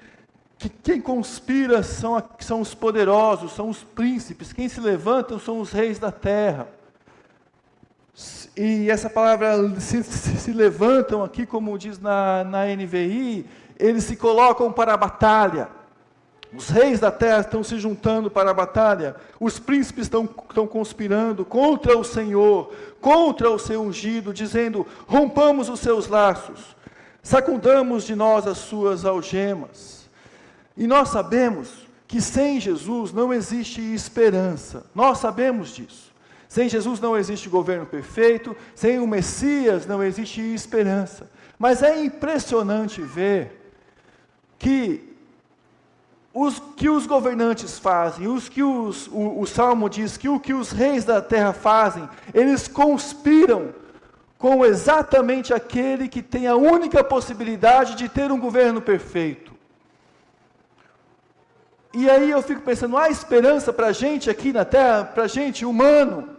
que 0.56 0.68
quem 0.68 1.00
conspira 1.00 1.82
são, 1.82 2.22
são 2.38 2.60
os 2.60 2.74
poderosos, 2.74 3.52
são 3.52 3.68
os 3.68 3.82
príncipes. 3.82 4.52
Quem 4.52 4.68
se 4.68 4.80
levantam 4.80 5.38
são 5.38 5.60
os 5.60 5.72
reis 5.72 5.98
da 5.98 6.12
terra. 6.12 6.68
E 8.56 8.88
essa 8.88 9.10
palavra 9.10 9.80
se, 9.80 10.02
se, 10.04 10.52
levantam 10.52 11.24
aqui, 11.24 11.44
como 11.44 11.76
diz 11.76 11.98
na, 11.98 12.44
na 12.44 12.66
NVI, 12.66 13.44
eles 13.78 14.04
se 14.04 14.16
colocam 14.16 14.72
para 14.72 14.94
a 14.94 14.96
batalha. 14.96 15.68
Os 16.56 16.68
reis 16.68 17.00
da 17.00 17.10
terra 17.10 17.40
estão 17.40 17.64
se 17.64 17.76
juntando 17.80 18.30
para 18.30 18.52
a 18.52 18.54
batalha, 18.54 19.16
os 19.40 19.58
príncipes 19.58 20.04
estão, 20.04 20.28
estão 20.48 20.68
conspirando 20.68 21.44
contra 21.44 21.98
o 21.98 22.04
Senhor, 22.04 22.72
contra 23.00 23.50
o 23.50 23.58
seu 23.58 23.82
ungido, 23.82 24.32
dizendo: 24.32 24.86
rompamos 25.08 25.68
os 25.68 25.80
seus 25.80 26.06
laços, 26.06 26.76
sacudamos 27.20 28.04
de 28.04 28.14
nós 28.14 28.46
as 28.46 28.58
suas 28.58 29.04
algemas. 29.04 30.08
E 30.76 30.86
nós 30.86 31.08
sabemos 31.08 31.88
que 32.06 32.20
sem 32.20 32.60
Jesus 32.60 33.12
não 33.12 33.34
existe 33.34 33.80
esperança, 33.80 34.86
nós 34.94 35.18
sabemos 35.18 35.70
disso. 35.70 36.13
Sem 36.54 36.68
Jesus 36.68 37.00
não 37.00 37.16
existe 37.16 37.48
governo 37.48 37.84
perfeito, 37.84 38.56
sem 38.76 39.00
o 39.00 39.08
Messias 39.08 39.86
não 39.86 40.00
existe 40.00 40.40
esperança. 40.40 41.28
Mas 41.58 41.82
é 41.82 42.00
impressionante 42.04 43.02
ver 43.02 43.72
que 44.56 45.16
os 46.32 46.62
que 46.76 46.88
os 46.88 47.06
governantes 47.06 47.76
fazem, 47.76 48.28
os 48.28 48.48
que 48.48 48.62
os, 48.62 49.08
o, 49.08 49.40
o 49.40 49.46
Salmo 49.48 49.90
diz 49.90 50.16
que 50.16 50.28
o 50.28 50.38
que 50.38 50.54
os 50.54 50.70
reis 50.70 51.04
da 51.04 51.20
terra 51.20 51.52
fazem, 51.52 52.08
eles 52.32 52.68
conspiram 52.68 53.74
com 54.38 54.64
exatamente 54.64 55.52
aquele 55.52 56.06
que 56.06 56.22
tem 56.22 56.46
a 56.46 56.54
única 56.54 57.02
possibilidade 57.02 57.96
de 57.96 58.08
ter 58.08 58.30
um 58.30 58.38
governo 58.38 58.80
perfeito. 58.80 59.52
E 61.92 62.08
aí 62.08 62.30
eu 62.30 62.40
fico 62.42 62.60
pensando, 62.60 62.96
há 62.96 63.10
esperança 63.10 63.72
para 63.72 63.88
a 63.88 63.92
gente 63.92 64.30
aqui 64.30 64.52
na 64.52 64.64
terra, 64.64 65.04
para 65.04 65.24
a 65.24 65.28
gente 65.28 65.64
humano? 65.64 66.33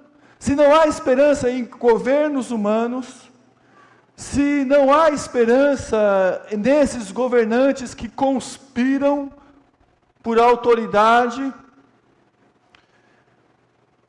Se 0.45 0.53
não 0.53 0.75
há 0.75 0.85
esperança 0.85 1.49
em 1.49 1.65
governos 1.65 2.51
humanos, 2.51 3.31
se 4.15 4.63
não 4.63 4.93
há 4.93 5.09
esperança 5.09 6.45
nesses 6.55 7.11
governantes 7.11 7.95
que 7.95 8.07
conspiram 8.07 9.31
por 10.21 10.39
autoridade, 10.39 11.51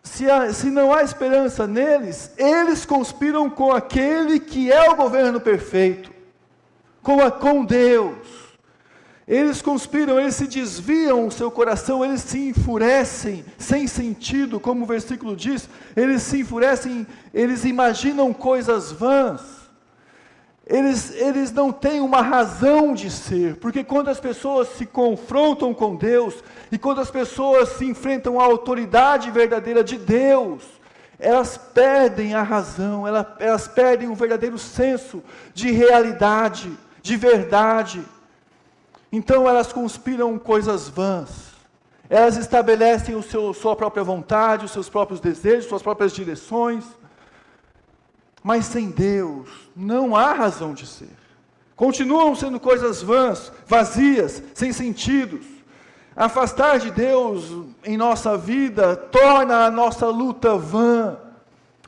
se, 0.03 0.31
há, 0.31 0.53
se 0.53 0.67
não 0.67 0.93
há 0.93 1.03
esperança 1.03 1.67
neles, 1.67 2.31
eles 2.37 2.85
conspiram 2.85 3.49
com 3.49 3.73
aquele 3.73 4.39
que 4.39 4.71
é 4.71 4.91
o 4.91 4.95
governo 4.95 5.41
perfeito, 5.41 6.13
com, 7.03 7.19
a, 7.23 7.31
com 7.31 7.65
Deus. 7.65 8.46
Eles 9.27 9.61
conspiram, 9.61 10.21
eles 10.21 10.37
se 10.37 10.47
desviam 10.47 11.27
o 11.27 11.31
seu 11.33 11.51
coração, 11.51 12.05
eles 12.05 12.21
se 12.21 12.49
enfurecem 12.51 13.45
sem 13.59 13.87
sentido, 13.87 14.61
como 14.61 14.85
o 14.85 14.87
versículo 14.87 15.35
diz, 15.35 15.69
eles 15.97 16.23
se 16.23 16.41
enfurecem, 16.41 17.07
eles 17.35 17.65
imaginam 17.65 18.33
coisas 18.33 18.93
vãs 18.93 19.57
eles, 20.67 21.13
eles 21.15 21.53
não 21.53 21.71
têm 21.71 22.01
uma 22.01 22.21
razão 22.21 22.93
de 22.93 23.09
ser, 23.09 23.55
porque 23.57 23.85
quando 23.85 24.09
as 24.09 24.19
pessoas 24.19 24.69
se 24.71 24.85
confrontam 24.85 25.73
com 25.73 25.95
Deus, 25.95 26.43
e 26.73 26.77
quando 26.77 27.01
as 27.01 27.11
pessoas 27.11 27.69
se 27.71 27.85
enfrentam 27.85 28.41
à 28.41 28.45
autoridade 28.45 29.31
verdadeira 29.31 29.85
de 29.85 29.97
Deus, 29.97 30.65
elas 31.21 31.57
perdem 31.57 32.35
a 32.35 32.43
razão, 32.43 33.07
elas, 33.07 33.27
elas 33.39 33.69
perdem 33.69 34.09
o 34.09 34.15
verdadeiro 34.17 34.59
senso 34.59 35.23
de 35.55 35.71
realidade, 35.71 36.77
de 37.01 37.17
verdade. 37.17 38.03
Então 39.17 39.49
elas 39.49 39.73
conspiram 39.73 40.39
coisas 40.39 40.91
vãs, 40.91 41.55
elas 42.07 42.37
estabelecem 42.37 43.15
o 43.15 43.23
seu, 43.23 43.55
sua 43.55 43.75
própria 43.75 44.05
vontade, 44.05 44.67
os 44.67 44.73
seus 44.73 44.91
próprios 44.91 45.21
desejos, 45.21 45.71
suas 45.71 45.81
próprias 45.81 46.13
direções, 46.13 46.85
mas 48.43 48.67
sem 48.67 48.91
Deus 48.91 49.49
não 49.75 50.15
há 50.15 50.35
razão 50.35 50.75
de 50.75 50.87
ser. 50.87 51.17
Continuam 51.75 52.35
sendo 52.35 52.61
coisas 52.61 53.01
vãs, 53.01 53.51
vazias, 53.67 54.43
sem 54.53 54.71
sentidos. 54.71 55.47
Afastar 56.15 56.79
de 56.79 56.91
Deus 56.91 57.51
em 57.85 57.97
nossa 57.97 58.37
vida 58.37 58.97
torna 58.97 59.65
a 59.65 59.71
nossa 59.71 60.09
luta 60.09 60.59
vã, 60.59 61.17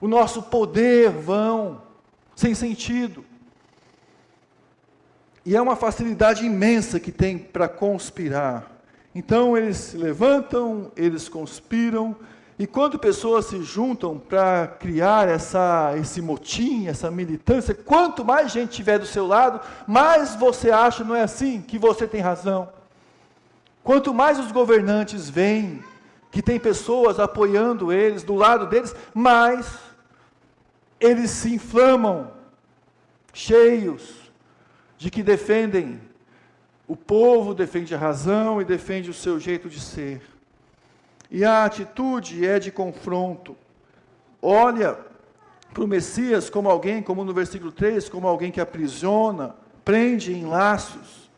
o 0.01 0.09
nosso 0.09 0.45
poder 0.45 1.11
vão, 1.11 1.83
sem 2.35 2.55
sentido. 2.55 3.23
E 5.45 5.57
é 5.57 5.61
uma 5.63 5.77
facilidade 5.77 6.45
imensa 6.45 7.01
que 7.01 7.13
tem 7.13 7.39
para 7.39 7.69
conspirar. 7.69 8.71
Então 9.15 9.57
eles 9.57 9.77
se 9.77 9.97
levantam, 9.97 10.93
eles 10.97 11.29
conspiram, 11.29 12.15
e 12.59 12.67
quando 12.67 12.99
pessoas 12.99 13.47
se 13.47 13.63
juntam 13.63 14.19
para 14.19 14.67
criar 14.67 15.29
essa, 15.29 15.95
esse 15.97 16.21
motim, 16.21 16.89
essa 16.89 17.09
militância, 17.09 17.73
quanto 17.73 18.25
mais 18.25 18.51
gente 18.51 18.73
tiver 18.73 18.99
do 18.99 19.07
seu 19.07 19.27
lado, 19.29 19.61
mais 19.87 20.35
você 20.35 20.71
acha, 20.71 21.05
não 21.05 21.15
é 21.15 21.23
assim, 21.23 21.61
que 21.61 21.79
você 21.79 22.07
tem 22.07 22.21
razão. 22.21 22.69
Quanto 23.85 24.13
mais 24.13 24.41
os 24.41 24.51
governantes 24.51 25.31
veem 25.31 25.83
que 26.33 26.43
tem 26.43 26.59
pessoas 26.59 27.21
apoiando 27.21 27.93
eles, 27.93 28.25
do 28.25 28.35
lado 28.35 28.67
deles, 28.67 28.95
mais 29.15 29.79
eles 31.01 31.31
se 31.31 31.55
inflamam, 31.55 32.33
cheios 33.33 34.18
de 34.99 35.11
que 35.11 35.23
defendem 35.23 36.01
o 36.87 36.97
povo, 36.97 37.55
defende 37.55 37.95
a 37.95 37.99
razão 37.99 38.61
e 38.61 38.65
defende 38.65 39.09
o 39.09 39.15
seu 39.15 39.39
jeito 39.39 39.69
de 39.69 39.81
ser. 39.81 40.21
E 41.31 41.45
a 41.45 41.65
atitude 41.65 42.45
é 42.45 42.59
de 42.59 42.73
confronto. 42.73 43.57
Olha 44.43 44.99
para 45.73 45.85
o 45.85 45.87
Messias 45.87 46.51
como 46.51 46.69
alguém, 46.69 47.03
como 47.03 47.25
no 47.25 47.33
versículo 47.33 47.71
3, 47.71 48.09
como 48.09 48.27
alguém 48.27 48.51
que 48.51 48.61
aprisiona, 48.61 49.55
prende 49.85 50.33
em 50.33 50.47
laços, 50.47 51.31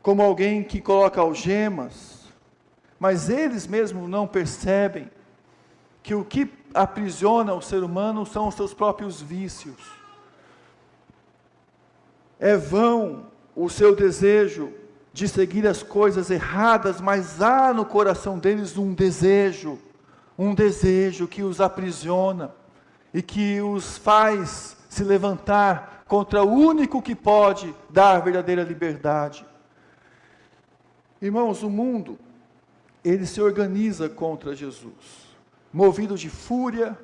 como 0.00 0.22
alguém 0.22 0.62
que 0.62 0.80
coloca 0.80 1.20
algemas, 1.20 2.32
mas 3.00 3.28
eles 3.28 3.66
mesmos 3.66 4.08
não 4.08 4.26
percebem 4.26 5.10
que 6.02 6.14
o 6.14 6.24
que 6.24 6.52
aprisiona 6.74 7.54
o 7.54 7.62
ser 7.62 7.82
humano 7.82 8.26
são 8.26 8.48
os 8.48 8.54
seus 8.54 8.74
próprios 8.74 9.20
vícios. 9.20 10.01
É 12.42 12.56
vão 12.56 13.26
o 13.54 13.70
seu 13.70 13.94
desejo 13.94 14.72
de 15.12 15.28
seguir 15.28 15.64
as 15.64 15.80
coisas 15.80 16.28
erradas, 16.28 17.00
mas 17.00 17.40
há 17.40 17.72
no 17.72 17.84
coração 17.84 18.36
deles 18.36 18.76
um 18.76 18.92
desejo, 18.92 19.78
um 20.36 20.52
desejo 20.52 21.28
que 21.28 21.44
os 21.44 21.60
aprisiona 21.60 22.52
e 23.14 23.22
que 23.22 23.60
os 23.60 23.96
faz 23.96 24.76
se 24.88 25.04
levantar 25.04 26.02
contra 26.08 26.42
o 26.42 26.50
único 26.50 27.00
que 27.00 27.14
pode 27.14 27.72
dar 27.88 28.18
verdadeira 28.18 28.64
liberdade. 28.64 29.46
Irmãos, 31.20 31.62
o 31.62 31.70
mundo, 31.70 32.18
ele 33.04 33.24
se 33.24 33.40
organiza 33.40 34.08
contra 34.08 34.52
Jesus. 34.52 35.36
Movido 35.72 36.18
de 36.18 36.28
fúria, 36.28 36.98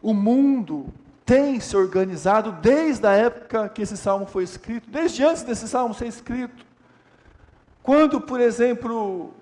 o 0.00 0.14
mundo 0.14 0.90
tem 1.28 1.60
se 1.60 1.76
organizado 1.76 2.52
desde 2.52 3.06
a 3.06 3.12
época 3.12 3.68
que 3.68 3.82
esse 3.82 3.98
salmo 3.98 4.24
foi 4.24 4.44
escrito, 4.44 4.88
desde 4.88 5.22
antes 5.22 5.42
desse 5.42 5.68
salmo 5.68 5.92
ser 5.92 6.06
escrito. 6.06 6.64
Quando, 7.82 8.18
por 8.18 8.40
exemplo, 8.40 9.34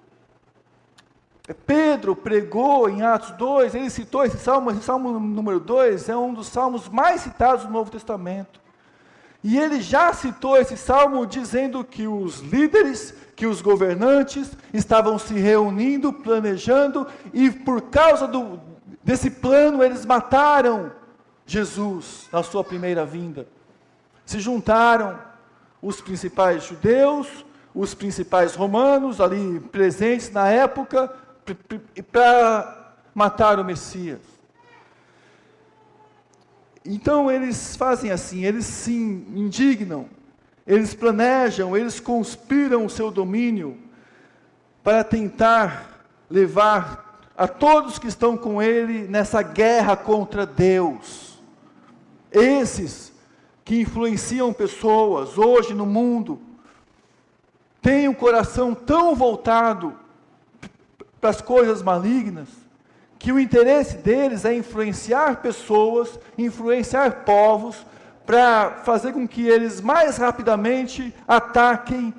Pedro 1.65 2.17
pregou 2.17 2.91
em 2.91 3.03
Atos 3.03 3.31
2, 3.37 3.77
ele 3.77 3.89
citou 3.89 4.25
esse 4.25 4.37
salmo, 4.37 4.73
esse 4.73 4.83
salmo 4.83 5.21
número 5.21 5.61
2 5.61 6.09
é 6.09 6.17
um 6.17 6.35
dos 6.35 6.49
salmos 6.49 6.89
mais 6.89 7.21
citados 7.21 7.65
no 7.65 7.71
Novo 7.71 7.89
Testamento. 7.89 8.61
E 9.45 9.57
ele 9.57 9.81
já 9.81 10.13
citou 10.13 10.57
esse 10.57 10.77
salmo 10.77 11.25
dizendo 11.25 11.85
que 11.85 12.09
os 12.09 12.41
líderes, 12.41 13.15
que 13.37 13.47
os 13.47 13.63
governantes 13.63 14.59
estavam 14.75 15.21
se 15.21 15.35
reunindo, 15.35 16.13
planejando, 16.13 17.07
e 17.33 17.49
por 17.49 17.81
causa 17.83 18.27
do, 18.27 18.59
desse 19.05 19.31
plano 19.31 19.85
eles 19.85 20.05
mataram 20.05 20.91
Jesus 21.47 22.29
na 22.33 22.43
sua 22.43 22.65
primeira 22.65 23.07
vinda. 23.07 23.47
Se 24.25 24.41
juntaram 24.41 25.19
os 25.81 26.01
principais 26.01 26.65
judeus, 26.65 27.45
os 27.75 27.95
principais 27.95 28.55
romanos 28.55 29.21
ali 29.21 29.61
presentes 29.61 30.31
na 30.31 30.49
época 30.49 31.15
para 32.11 32.95
matar 33.15 33.61
o 33.61 33.65
Messias. 33.65 34.19
Então 36.85 37.31
eles 37.31 37.77
fazem 37.77 38.11
assim, 38.11 38.45
eles 38.45 38.65
se 38.67 38.93
indignam, 38.93 40.09
eles 40.67 40.95
planejam, 40.95 41.77
eles 41.77 42.01
conspiram 42.01 42.85
o 42.85 42.91
seu 42.91 43.11
domínio 43.11 43.79
para 44.83 45.05
tentar 45.05 46.05
levar 46.31 47.21
a 47.37 47.47
todos 47.47 47.99
que 47.99 48.07
estão 48.09 48.37
com 48.37 48.63
ele 48.63 49.07
nessa 49.09 49.43
guerra 49.43 49.97
contra 49.97 50.47
Deus. 50.47 51.36
Esses 52.37 53.13
que 53.65 53.81
influenciam 53.81 54.53
pessoas 54.53 55.39
hoje 55.39 55.75
no 55.75 55.87
mundo, 55.87 56.39
têm 57.81 58.09
o 58.09 58.15
coração 58.15 58.75
tão 58.75 59.15
voltado 59.15 59.95
para 61.21 61.31
as 61.31 61.41
coisas 61.41 61.83
malignas, 61.83 62.49
que 63.19 63.33
o 63.33 63.41
interesse 63.41 63.97
deles 63.97 64.45
é 64.45 64.55
influenciar 64.55 65.41
pessoas, 65.41 66.21
influenciar 66.37 67.25
povos, 67.25 67.87
para 68.27 68.83
fazer 68.85 69.13
com 69.13 69.27
que 69.27 69.47
eles 69.47 69.81
mais 69.81 70.17
rapidamente 70.17 71.15
ataquem 71.27 72.13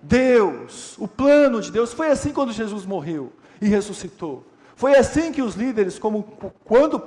Deus, 0.00 0.96
o 0.96 1.06
plano 1.06 1.60
de 1.60 1.70
Deus. 1.70 1.92
Foi 1.92 2.08
assim 2.08 2.32
quando 2.32 2.52
Jesus 2.52 2.86
morreu 2.86 3.32
e 3.60 3.66
ressuscitou. 3.66 4.46
Foi 4.74 4.96
assim 4.96 5.30
que 5.30 5.42
os 5.42 5.54
líderes, 5.54 5.98
como 5.98 6.22
quando 6.64 6.98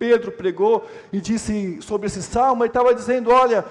Pedro 0.00 0.32
pregou 0.32 0.88
e 1.12 1.20
disse 1.20 1.78
sobre 1.82 2.06
esse 2.06 2.22
salmo, 2.22 2.64
ele 2.64 2.70
estava 2.70 2.94
dizendo: 2.94 3.30
olha, 3.30 3.66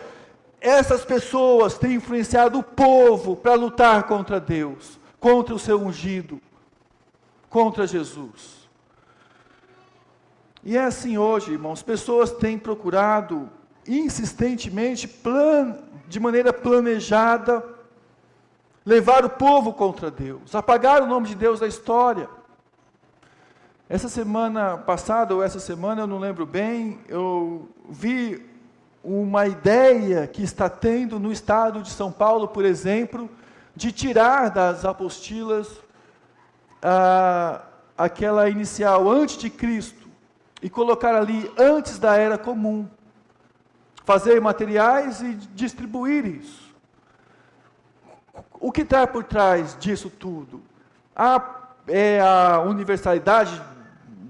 essas 0.62 1.04
pessoas 1.04 1.76
têm 1.76 1.96
influenciado 1.96 2.60
o 2.60 2.64
povo 2.64 3.36
para 3.36 3.56
lutar 3.56 4.04
contra 4.04 4.40
Deus, 4.40 5.00
contra 5.20 5.56
o 5.56 5.60
seu 5.60 5.82
ungido, 5.82 6.40
contra 7.50 7.88
Jesus. 7.88 8.70
E 10.64 10.78
é 10.78 10.84
assim 10.84 11.18
hoje, 11.18 11.54
irmãos, 11.54 11.82
pessoas 11.82 12.30
têm 12.30 12.60
procurado 12.60 13.50
insistentemente, 13.88 15.08
plan, 15.08 15.80
de 16.08 16.20
maneira 16.20 16.54
planejada, 16.54 17.66
levar 18.86 19.26
o 19.26 19.32
povo 19.32 19.74
contra 19.74 20.12
Deus, 20.12 20.54
apagar 20.54 21.02
o 21.02 21.08
nome 21.08 21.28
de 21.28 21.34
Deus 21.34 21.60
da 21.60 21.66
história. 21.66 22.30
Essa 23.90 24.08
semana 24.08 24.78
passada, 24.78 25.34
ou 25.34 25.42
essa 25.42 25.60
semana, 25.60 26.04
eu 26.04 26.08
não 26.08 26.20
lembro 26.20 26.46
bem, 26.46 27.00
eu 27.08 27.68
vi 27.90 28.48
uma 29.04 29.48
ideia 29.48 30.28
que 30.28 30.44
está 30.44 30.70
tendo 30.70 31.18
no 31.18 31.32
estado 31.32 31.82
de 31.82 31.90
São 31.90 32.12
Paulo, 32.12 32.48
por 32.50 32.64
exemplo, 32.64 33.28
de 33.76 33.92
tirar 33.92 34.52
das 34.52 34.86
apostilas 34.86 35.68
ah, 36.84 37.64
aquela 37.98 38.48
inicial 38.48 39.10
antes 39.10 39.38
de 39.38 39.50
Cristo 39.50 40.08
e 40.62 40.70
colocar 40.70 41.16
ali 41.16 41.52
antes 41.58 41.98
da 41.98 42.16
era 42.16 42.38
comum. 42.38 42.88
Fazer 44.06 44.40
materiais 44.40 45.20
e 45.20 45.34
distribuir 45.34 46.28
isso. 46.28 46.76
O 48.60 48.72
que 48.72 48.82
está 48.82 49.08
por 49.08 49.24
trás 49.24 49.76
disso 49.80 50.12
tudo? 50.12 50.62
A, 51.16 51.44
é 51.88 52.22
a 52.22 52.60
universalidade 52.60 53.60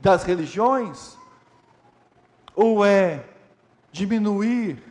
das 0.01 0.23
religiões? 0.23 1.17
Ou 2.55 2.85
é 2.85 3.23
diminuir 3.91 4.83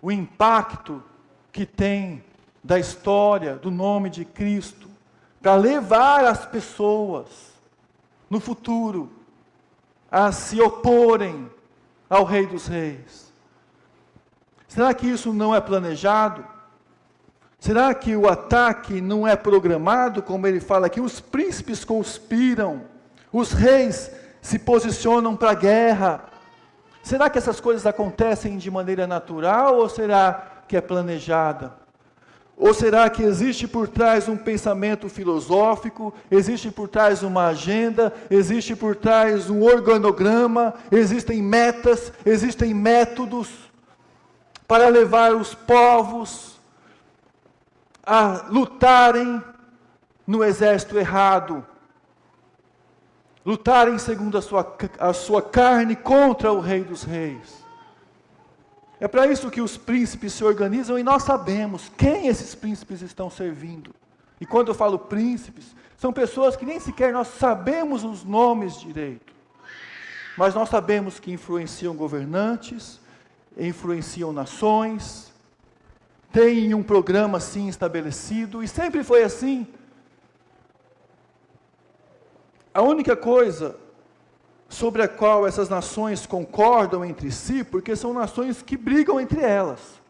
o 0.00 0.10
impacto 0.10 1.02
que 1.52 1.66
tem 1.66 2.24
da 2.62 2.78
história, 2.78 3.56
do 3.56 3.70
nome 3.70 4.10
de 4.10 4.24
Cristo, 4.24 4.88
para 5.40 5.54
levar 5.54 6.24
as 6.24 6.44
pessoas 6.46 7.26
no 8.28 8.38
futuro 8.38 9.10
a 10.10 10.30
se 10.32 10.60
oporem 10.60 11.50
ao 12.08 12.24
Rei 12.24 12.46
dos 12.46 12.66
Reis? 12.66 13.32
Será 14.68 14.94
que 14.94 15.06
isso 15.06 15.32
não 15.32 15.54
é 15.54 15.60
planejado? 15.60 16.46
Será 17.58 17.92
que 17.92 18.16
o 18.16 18.28
ataque 18.28 19.00
não 19.00 19.26
é 19.26 19.36
programado, 19.36 20.22
como 20.22 20.46
ele 20.46 20.60
fala 20.60 20.86
aqui? 20.86 21.00
Os 21.00 21.20
príncipes 21.20 21.84
conspiram, 21.84 22.84
os 23.32 23.52
reis 23.52 24.10
se 24.40 24.58
posicionam 24.58 25.36
para 25.36 25.50
a 25.50 25.54
guerra. 25.54 26.24
Será 27.02 27.30
que 27.30 27.38
essas 27.38 27.60
coisas 27.60 27.86
acontecem 27.86 28.58
de 28.58 28.70
maneira 28.70 29.06
natural 29.06 29.76
ou 29.76 29.88
será 29.88 30.62
que 30.68 30.76
é 30.76 30.80
planejada? 30.80 31.80
Ou 32.56 32.74
será 32.74 33.08
que 33.08 33.22
existe 33.22 33.66
por 33.66 33.88
trás 33.88 34.28
um 34.28 34.36
pensamento 34.36 35.08
filosófico, 35.08 36.12
existe 36.30 36.70
por 36.70 36.88
trás 36.88 37.22
uma 37.22 37.46
agenda, 37.46 38.12
existe 38.30 38.76
por 38.76 38.94
trás 38.94 39.48
um 39.48 39.62
organograma, 39.62 40.74
existem 40.92 41.42
metas, 41.42 42.12
existem 42.24 42.74
métodos 42.74 43.48
para 44.68 44.88
levar 44.88 45.34
os 45.34 45.54
povos 45.54 46.60
a 48.04 48.46
lutarem 48.50 49.42
no 50.26 50.44
exército 50.44 50.98
errado, 50.98 51.66
lutarem 53.44 53.98
segundo 53.98 54.36
a 54.36 54.42
sua, 54.42 54.76
a 54.98 55.12
sua 55.12 55.42
carne 55.42 55.96
contra 55.96 56.52
o 56.52 56.60
Rei 56.60 56.84
dos 56.84 57.02
Reis. 57.02 57.64
É 59.00 59.08
para 59.08 59.26
isso 59.26 59.50
que 59.50 59.62
os 59.62 59.78
príncipes 59.78 60.34
se 60.34 60.44
organizam 60.44 60.98
e 60.98 61.02
nós 61.02 61.22
sabemos 61.22 61.90
quem 61.96 62.26
esses 62.26 62.54
príncipes 62.54 63.00
estão 63.00 63.30
servindo. 63.30 63.94
E 64.38 64.44
quando 64.44 64.68
eu 64.68 64.74
falo 64.74 64.98
príncipes, 64.98 65.74
são 65.96 66.12
pessoas 66.12 66.54
que 66.54 66.66
nem 66.66 66.78
sequer 66.78 67.12
nós 67.12 67.28
sabemos 67.28 68.04
os 68.04 68.24
nomes 68.24 68.78
direito. 68.78 69.32
Mas 70.36 70.54
nós 70.54 70.68
sabemos 70.68 71.18
que 71.18 71.32
influenciam 71.32 71.94
governantes, 71.94 73.00
influenciam 73.56 74.32
nações, 74.32 75.32
tem 76.32 76.72
um 76.74 76.82
programa 76.82 77.38
assim 77.38 77.68
estabelecido, 77.68 78.62
e 78.62 78.68
sempre 78.68 79.02
foi 79.02 79.22
assim. 79.22 79.66
A 82.72 82.82
única 82.82 83.16
coisa 83.16 83.76
sobre 84.68 85.02
a 85.02 85.08
qual 85.08 85.46
essas 85.46 85.68
nações 85.68 86.26
concordam 86.26 87.04
entre 87.04 87.30
si, 87.32 87.64
porque 87.64 87.96
são 87.96 88.14
nações 88.14 88.62
que 88.62 88.76
brigam 88.76 89.20
entre 89.20 89.40
elas, 89.40 90.00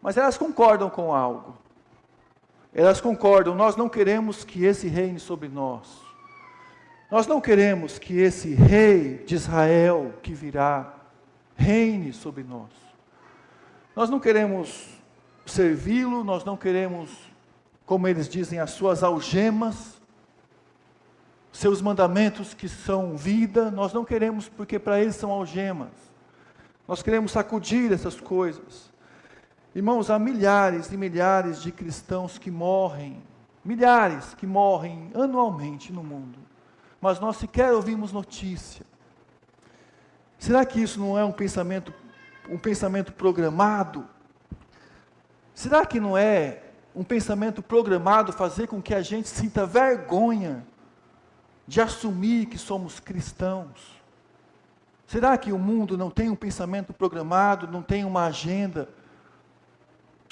mas 0.00 0.16
elas 0.16 0.38
concordam 0.38 0.88
com 0.88 1.12
algo. 1.12 1.56
Elas 2.72 3.00
concordam, 3.00 3.54
nós 3.54 3.76
não 3.76 3.88
queremos 3.88 4.44
que 4.44 4.64
esse 4.64 4.88
reine 4.88 5.18
sobre 5.18 5.48
nós. 5.48 6.02
Nós 7.10 7.26
não 7.26 7.40
queremos 7.40 7.98
que 7.98 8.18
esse 8.18 8.54
rei 8.54 9.18
de 9.18 9.34
Israel 9.34 10.14
que 10.22 10.32
virá 10.32 10.94
reine 11.56 12.12
sobre 12.12 12.42
nós. 12.42 12.70
Nós 13.94 14.10
não 14.10 14.18
queremos 14.18 14.88
servi-lo, 15.46 16.24
nós 16.24 16.44
não 16.44 16.56
queremos, 16.56 17.10
como 17.86 18.08
eles 18.08 18.28
dizem, 18.28 18.58
as 18.58 18.70
suas 18.70 19.02
algemas, 19.02 20.00
seus 21.54 21.80
mandamentos 21.80 22.52
que 22.52 22.68
são 22.68 23.16
vida, 23.16 23.70
nós 23.70 23.92
não 23.92 24.04
queremos 24.04 24.48
porque 24.48 24.76
para 24.76 25.00
eles 25.00 25.14
são 25.14 25.30
algemas. 25.30 25.92
Nós 26.86 27.00
queremos 27.00 27.30
sacudir 27.30 27.92
essas 27.92 28.20
coisas. 28.20 28.92
Irmãos, 29.72 30.10
há 30.10 30.18
milhares 30.18 30.90
e 30.90 30.96
milhares 30.96 31.62
de 31.62 31.70
cristãos 31.70 32.38
que 32.38 32.50
morrem, 32.50 33.22
milhares 33.64 34.34
que 34.34 34.48
morrem 34.48 35.12
anualmente 35.14 35.92
no 35.92 36.02
mundo, 36.02 36.40
mas 37.00 37.20
nós 37.20 37.36
sequer 37.36 37.72
ouvimos 37.72 38.12
notícia. 38.12 38.84
Será 40.36 40.66
que 40.66 40.82
isso 40.82 40.98
não 40.98 41.16
é 41.16 41.24
um 41.24 41.32
pensamento, 41.32 41.94
um 42.50 42.58
pensamento 42.58 43.12
programado? 43.12 44.04
Será 45.54 45.86
que 45.86 46.00
não 46.00 46.18
é 46.18 46.62
um 46.96 47.04
pensamento 47.04 47.62
programado 47.62 48.32
fazer 48.32 48.66
com 48.66 48.82
que 48.82 48.92
a 48.92 49.02
gente 49.02 49.28
sinta 49.28 49.64
vergonha 49.64 50.66
de 51.66 51.80
assumir 51.80 52.46
que 52.46 52.58
somos 52.58 53.00
cristãos? 53.00 54.02
Será 55.06 55.36
que 55.36 55.52
o 55.52 55.58
mundo 55.58 55.96
não 55.96 56.10
tem 56.10 56.30
um 56.30 56.36
pensamento 56.36 56.92
programado, 56.92 57.66
não 57.66 57.82
tem 57.82 58.04
uma 58.04 58.24
agenda 58.24 58.88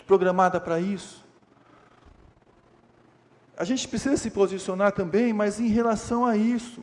programada 0.06 0.60
para 0.60 0.80
isso? 0.80 1.24
A 3.56 3.64
gente 3.64 3.86
precisa 3.86 4.16
se 4.16 4.30
posicionar 4.30 4.92
também, 4.92 5.32
mas 5.32 5.60
em 5.60 5.68
relação 5.68 6.24
a 6.24 6.36
isso. 6.36 6.82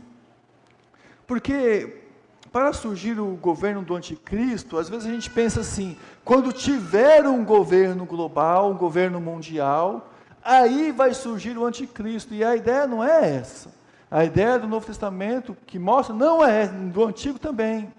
Porque 1.27 2.03
para 2.51 2.73
surgir 2.73 3.19
o 3.19 3.35
governo 3.35 3.81
do 3.81 3.95
anticristo, 3.95 4.77
às 4.77 4.89
vezes 4.89 5.07
a 5.07 5.11
gente 5.11 5.29
pensa 5.29 5.61
assim: 5.61 5.97
quando 6.23 6.53
tiver 6.53 7.27
um 7.27 7.43
governo 7.43 8.05
global, 8.05 8.71
um 8.71 8.77
governo 8.77 9.19
mundial, 9.19 10.09
aí 10.43 10.91
vai 10.91 11.13
surgir 11.13 11.57
o 11.57 11.65
anticristo. 11.65 12.33
E 12.33 12.43
a 12.43 12.55
ideia 12.55 12.87
não 12.87 13.03
é 13.03 13.35
essa. 13.35 13.78
A 14.11 14.25
ideia 14.25 14.57
do 14.57 14.67
Novo 14.67 14.85
Testamento 14.85 15.55
que 15.67 15.77
mostra 15.77 16.15
não 16.15 16.43
é 16.43 16.67
do 16.67 17.05
Antigo 17.05 17.37
também. 17.37 17.93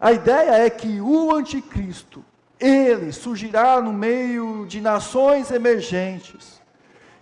A 0.00 0.12
ideia 0.12 0.64
é 0.64 0.70
que 0.70 1.00
o 1.00 1.34
anticristo, 1.34 2.24
ele 2.58 3.12
surgirá 3.12 3.80
no 3.80 3.92
meio 3.92 4.64
de 4.66 4.80
nações 4.80 5.50
emergentes. 5.50 6.62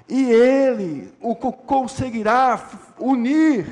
E 0.08 0.30
ele 0.30 1.12
o 1.20 1.34
conseguirá 1.34 2.62
unir 2.98 3.66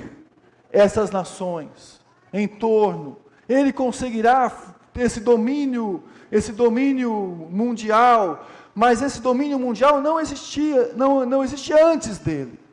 essas 0.73 1.11
nações 1.11 2.01
em 2.33 2.49
torno. 2.49 3.19
Ele 3.49 3.73
conseguirá 3.73 4.51
esse 4.97 5.21
domínio, 5.21 6.03
esse 6.33 6.51
domínio 6.51 7.13
mundial, 7.51 8.45
mas 8.75 9.01
esse 9.03 9.21
domínio 9.21 9.59
mundial 9.59 10.01
não 10.01 10.19
existia, 10.19 10.93
não, 10.97 11.25
não 11.25 11.45
existia 11.45 11.87
antes 11.87 12.19
dele. 12.19 12.64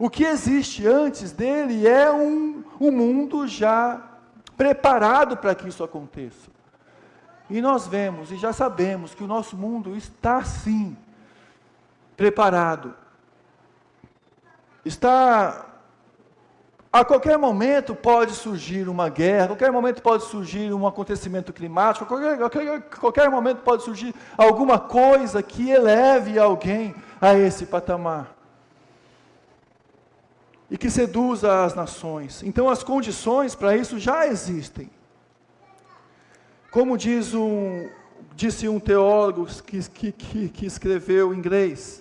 O 0.00 0.08
que 0.08 0.24
existe 0.24 0.86
antes 0.86 1.30
dele 1.30 1.86
é 1.86 2.10
um, 2.10 2.64
um 2.80 2.90
mundo 2.90 3.46
já 3.46 4.02
preparado 4.56 5.36
para 5.36 5.54
que 5.54 5.68
isso 5.68 5.84
aconteça. 5.84 6.48
E 7.50 7.60
nós 7.60 7.86
vemos 7.86 8.32
e 8.32 8.38
já 8.38 8.50
sabemos 8.50 9.12
que 9.12 9.22
o 9.22 9.26
nosso 9.26 9.58
mundo 9.58 9.94
está 9.94 10.42
sim 10.42 10.96
preparado. 12.16 12.94
Está 14.86 15.66
a 16.90 17.04
qualquer 17.04 17.36
momento 17.36 17.94
pode 17.94 18.32
surgir 18.32 18.88
uma 18.88 19.10
guerra, 19.10 19.44
a 19.44 19.48
qualquer 19.48 19.70
momento 19.70 20.00
pode 20.00 20.24
surgir 20.24 20.72
um 20.72 20.86
acontecimento 20.86 21.52
climático, 21.52 22.06
a 22.06 22.08
qualquer, 22.08 22.32
a 22.32 22.38
qualquer, 22.38 22.74
a 22.74 22.80
qualquer 22.80 23.30
momento 23.30 23.58
pode 23.58 23.82
surgir 23.82 24.14
alguma 24.38 24.78
coisa 24.78 25.42
que 25.42 25.70
eleve 25.70 26.38
alguém 26.38 26.94
a 27.20 27.34
esse 27.34 27.66
patamar 27.66 28.39
e 30.70 30.78
que 30.78 30.88
seduza 30.88 31.64
as 31.64 31.74
nações. 31.74 32.42
Então, 32.42 32.68
as 32.68 32.82
condições 32.82 33.54
para 33.54 33.76
isso 33.76 33.98
já 33.98 34.26
existem. 34.26 34.88
Como 36.70 36.96
diz 36.96 37.34
um, 37.34 37.88
disse 38.36 38.68
um 38.68 38.78
teólogo 38.78 39.46
que, 39.64 40.12
que, 40.12 40.48
que, 40.48 40.66
escreveu 40.66 41.34
em 41.34 41.38
inglês, 41.38 42.00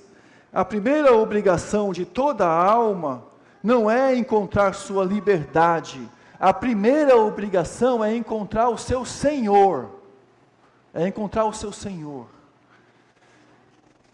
a 0.53 0.63
primeira 0.63 1.13
obrigação 1.15 1.91
de 1.91 2.05
toda 2.05 2.47
alma 2.47 3.23
não 3.63 3.89
é 3.89 4.15
encontrar 4.15 4.73
sua 4.73 5.03
liberdade. 5.03 6.07
A 6.39 6.53
primeira 6.53 7.17
obrigação 7.17 8.03
é 8.03 8.15
encontrar 8.15 8.69
o 8.69 8.77
seu 8.77 9.03
Senhor. 9.03 9.97
é 10.93 11.07
encontrar 11.07 11.45
o 11.45 11.53
seu 11.53 11.71
Senhor. 11.71 12.27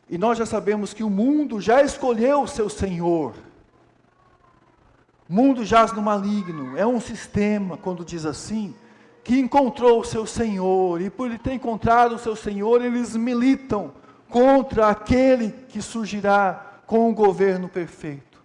E 0.10 0.18
nós 0.18 0.38
já 0.38 0.46
sabemos 0.46 0.94
que 0.94 1.04
o 1.04 1.10
mundo 1.10 1.60
já 1.60 1.82
escolheu 1.82 2.44
o 2.44 2.48
seu 2.48 2.70
Senhor. 2.70 3.34
Mundo 5.28 5.66
jaz 5.66 5.92
no 5.92 6.02
maligno, 6.02 6.78
é 6.78 6.86
um 6.86 7.00
sistema, 7.00 7.78
quando 7.78 8.06
diz 8.06 8.26
assim, 8.26 8.76
que 9.24 9.40
encontrou 9.40 10.02
o 10.02 10.06
seu 10.06 10.26
Senhor, 10.26 11.02
e 11.02 11.10
por 11.10 11.28
ele 11.28 11.40
ter 11.40 11.54
encontrado 11.54 12.14
o 12.14 12.20
seu 12.20 12.36
Senhor, 12.36 12.84
eles 12.84 13.16
militam 13.16 13.92
contra 14.30 14.88
aquele 14.88 15.52
que 15.70 15.82
surgirá 15.82 16.82
com 16.86 17.10
o 17.10 17.14
governo 17.14 17.68
perfeito, 17.68 18.44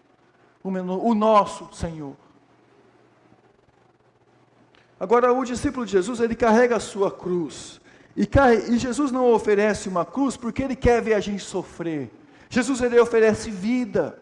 o 0.65 1.15
nosso 1.15 1.69
Senhor. 1.73 2.17
Agora, 4.99 5.33
o 5.33 5.45
discípulo 5.45 5.85
de 5.85 5.93
Jesus, 5.93 6.21
ele 6.21 6.35
carrega 6.35 6.77
a 6.77 6.81
sua 6.81 7.11
cruz, 7.11 7.81
e, 8.17 8.29
e 8.73 8.79
Jesus 8.79 9.13
não 9.13 9.33
oferece 9.33 9.89
uma 9.89 10.05
cruz 10.05 10.37
porque 10.37 10.63
ele 10.63 10.77
quer 10.77 11.03
ver 11.03 11.15
a 11.15 11.21
gente 11.21 11.43
sofrer. 11.43 12.11
Jesus 12.49 12.81
ele 12.81 12.99
oferece 12.99 13.51
vida. 13.51 14.19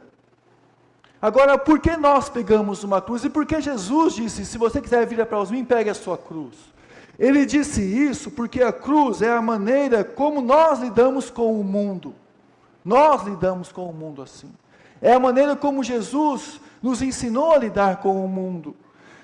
Agora, 1.21 1.59
por 1.59 1.81
que 1.81 1.97
nós 1.97 2.29
pegamos 2.29 2.85
uma 2.85 3.01
cruz? 3.01 3.25
E 3.25 3.31
por 3.31 3.45
que 3.45 3.61
Jesus 3.61 4.15
disse: 4.15 4.47
se 4.47 4.57
você 4.57 4.81
quiser 4.81 5.07
vir 5.07 5.25
para 5.27 5.41
os 5.41 5.51
mim, 5.51 5.65
pegue 5.65 5.91
a 5.91 5.95
sua 5.95 6.17
cruz? 6.17 6.55
Ele 7.19 7.45
disse 7.45 7.83
isso 7.83 8.31
porque 8.31 8.63
a 8.63 8.73
cruz 8.73 9.23
é 9.23 9.31
a 9.31 9.43
maneira 9.43 10.05
como 10.05 10.41
nós 10.41 10.79
lidamos 10.79 11.31
com 11.31 11.61
o 11.61 11.65
mundo. 11.65 12.15
Nós 12.85 13.25
lidamos 13.25 13.73
com 13.73 13.91
o 13.91 13.93
mundo 13.93 14.23
assim. 14.23 14.51
É 15.03 15.13
a 15.13 15.21
maneira 15.21 15.57
como 15.57 15.83
Jesus 15.83 16.61
nos 16.81 17.03
ensinou 17.03 17.53
a 17.53 17.59
lidar 17.59 17.97
com 17.97 18.25
o 18.25 18.29
mundo. 18.29 18.77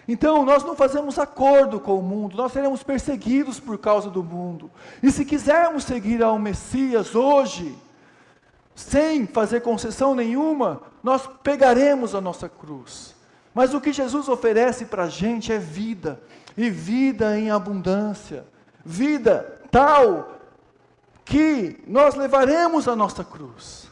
Então, 0.06 0.44
nós 0.44 0.62
não 0.64 0.76
fazemos 0.76 1.18
acordo 1.18 1.80
com 1.80 1.98
o 1.98 2.02
mundo, 2.02 2.36
nós 2.36 2.52
seremos 2.52 2.82
perseguidos 2.82 3.58
por 3.58 3.78
causa 3.78 4.10
do 4.10 4.22
mundo. 4.22 4.70
E 5.02 5.10
se 5.10 5.24
quisermos 5.24 5.84
seguir 5.84 6.22
ao 6.22 6.38
Messias 6.38 7.14
hoje, 7.14 7.74
sem 8.74 9.26
fazer 9.26 9.60
concessão 9.60 10.14
nenhuma, 10.14 10.82
nós 11.02 11.28
pegaremos 11.42 12.14
a 12.14 12.20
nossa 12.20 12.48
cruz. 12.48 13.14
Mas 13.54 13.72
o 13.72 13.80
que 13.80 13.92
Jesus 13.92 14.28
oferece 14.28 14.86
para 14.86 15.04
a 15.04 15.08
gente 15.08 15.52
é 15.52 15.58
vida, 15.58 16.20
e 16.56 16.70
vida 16.70 17.38
em 17.38 17.50
abundância, 17.50 18.44
vida 18.84 19.60
tal 19.70 20.40
que 21.24 21.82
nós 21.86 22.14
levaremos 22.14 22.86
a 22.86 22.94
nossa 22.94 23.24
cruz, 23.24 23.88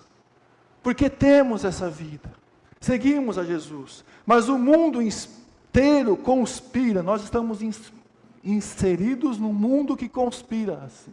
porque 0.82 1.08
temos 1.08 1.64
essa 1.64 1.88
vida, 1.88 2.30
seguimos 2.80 3.38
a 3.38 3.44
Jesus. 3.44 4.04
Mas 4.26 4.48
o 4.48 4.58
mundo 4.58 5.00
inteiro 5.00 6.16
conspira, 6.16 7.02
nós 7.02 7.22
estamos 7.22 7.60
inseridos 8.44 9.38
num 9.38 9.52
mundo 9.52 9.96
que 9.96 10.08
conspira 10.08 10.82
assim. 10.84 11.12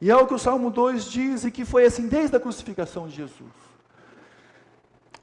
E 0.00 0.10
é 0.10 0.16
o 0.16 0.26
que 0.26 0.34
o 0.34 0.38
Salmo 0.38 0.70
2 0.70 1.04
diz, 1.06 1.44
e 1.44 1.50
que 1.50 1.64
foi 1.64 1.84
assim 1.84 2.06
desde 2.06 2.36
a 2.36 2.40
crucificação 2.40 3.08
de 3.08 3.16
Jesus. 3.16 3.68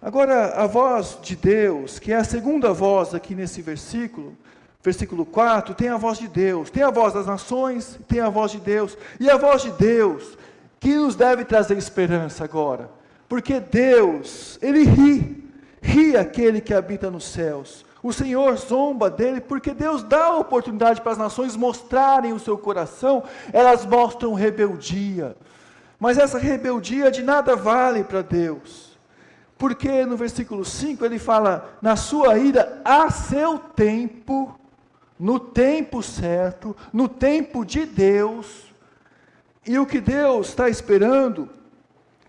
Agora, 0.02 0.50
a 0.56 0.68
voz 0.68 1.18
de 1.22 1.36
Deus, 1.36 1.98
que 1.98 2.12
é 2.12 2.18
a 2.18 2.24
segunda 2.24 2.74
voz 2.74 3.16
aqui 3.16 3.34
nesse 3.34 3.62
versículo, 3.62 4.38
versículo 4.84 5.26
4, 5.26 5.74
tem 5.74 5.90
a 5.90 5.98
voz 5.98 6.20
de 6.20 6.28
Deus, 6.28 6.70
tem 6.70 6.84
a 6.84 6.92
voz 6.92 7.14
das 7.14 7.26
nações, 7.26 7.98
tem 8.08 8.20
a 8.20 8.30
voz 8.30 8.52
de 8.52 8.60
Deus, 8.60 8.98
e 9.20 9.30
a 9.30 9.38
voz 9.38 9.62
de 9.62 9.72
Deus, 9.72 10.38
que 10.80 10.94
nos 10.94 11.16
deve 11.16 11.46
trazer 11.46 11.78
esperança 11.78 12.44
agora, 12.44 12.92
porque 13.30 13.60
Deus, 13.60 14.60
Ele 14.62 14.84
ri, 14.84 15.50
ri 15.82 16.18
aquele 16.18 16.60
que 16.60 16.74
habita 16.74 17.10
nos 17.10 17.24
céus, 17.24 17.85
o 18.06 18.14
Senhor 18.14 18.56
zomba 18.56 19.10
dele 19.10 19.42
porque 19.42 19.74
Deus 19.74 20.04
dá 20.04 20.26
a 20.26 20.38
oportunidade 20.38 21.02
para 21.02 21.14
as 21.14 21.18
nações 21.18 21.56
mostrarem 21.56 22.34
o 22.34 22.40
seu 22.40 22.56
coração, 22.56 23.24
elas 23.52 23.84
mostram 23.84 24.36
rebeldia. 24.36 25.36
Mas 26.00 26.20
essa 26.20 26.38
rebeldia 26.38 27.10
de 27.10 27.24
nada 27.24 27.56
vale 27.56 28.04
para 28.04 28.22
Deus. 28.22 28.96
Porque 29.58 30.06
no 30.06 30.16
versículo 30.16 30.64
5 30.64 31.04
ele 31.04 31.18
fala: 31.18 31.76
na 31.82 31.96
sua 31.96 32.38
ira, 32.38 32.80
a 32.86 33.10
seu 33.10 33.58
tempo, 33.58 34.56
no 35.18 35.40
tempo 35.40 36.04
certo, 36.04 36.78
no 36.94 37.10
tempo 37.10 37.66
de 37.66 37.88
Deus. 37.88 38.72
E 39.66 39.80
o 39.80 39.86
que 39.88 40.00
Deus 40.00 40.50
está 40.50 40.70
esperando 40.70 41.50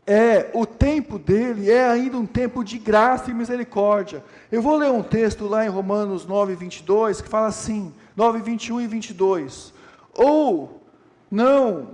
é 0.06 0.50
o 0.54 0.64
tempo 0.64 1.18
dele 1.18 1.70
é 1.70 1.88
ainda 1.88 2.16
um 2.16 2.26
tempo 2.26 2.62
de 2.62 2.78
graça 2.78 3.30
e 3.30 3.34
misericórdia. 3.34 4.22
Eu 4.52 4.62
vou 4.62 4.76
ler 4.76 4.90
um 4.90 5.02
texto 5.02 5.46
lá 5.46 5.66
em 5.66 5.68
Romanos 5.68 6.24
9, 6.24 6.54
22, 6.54 7.20
que 7.20 7.28
fala 7.28 7.48
assim, 7.48 7.92
9, 8.14 8.40
21 8.40 8.80
e 8.82 8.86
22. 8.86 9.74
Ou 10.14 10.80
não 11.28 11.88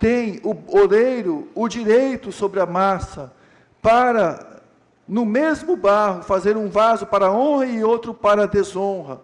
tem 0.00 0.40
o 0.42 0.56
oleiro 0.76 1.48
o 1.54 1.68
direito 1.68 2.32
sobre 2.32 2.58
a 2.58 2.66
massa 2.66 3.32
para, 3.80 4.62
no 5.06 5.24
mesmo 5.24 5.76
barro, 5.76 6.22
fazer 6.22 6.56
um 6.56 6.68
vaso 6.68 7.06
para 7.06 7.32
honra 7.32 7.66
e 7.66 7.84
outro 7.84 8.12
para 8.12 8.48
desonra. 8.48 9.20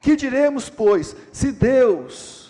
Que 0.00 0.16
diremos, 0.16 0.70
pois, 0.70 1.14
se 1.30 1.52
Deus 1.52 2.41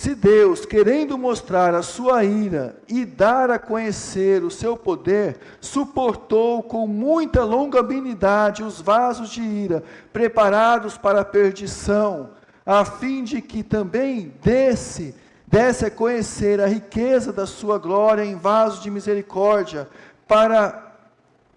se 0.00 0.14
Deus, 0.14 0.64
querendo 0.64 1.18
mostrar 1.18 1.74
a 1.74 1.82
sua 1.82 2.24
ira 2.24 2.74
e 2.88 3.04
dar 3.04 3.50
a 3.50 3.58
conhecer 3.58 4.42
o 4.42 4.50
seu 4.50 4.74
poder, 4.74 5.36
suportou 5.60 6.62
com 6.62 6.86
muita 6.86 7.44
longanimidade 7.44 8.62
os 8.62 8.80
vasos 8.80 9.28
de 9.28 9.42
ira 9.42 9.84
preparados 10.10 10.96
para 10.96 11.20
a 11.20 11.24
perdição, 11.24 12.30
a 12.64 12.82
fim 12.82 13.22
de 13.22 13.42
que 13.42 13.62
também 13.62 14.32
desse, 14.42 15.14
desse 15.46 15.84
a 15.84 15.90
conhecer 15.90 16.62
a 16.62 16.66
riqueza 16.66 17.30
da 17.30 17.44
sua 17.46 17.76
glória 17.76 18.24
em 18.24 18.36
vasos 18.36 18.82
de 18.82 18.90
misericórdia, 18.90 19.86
para 20.26 20.89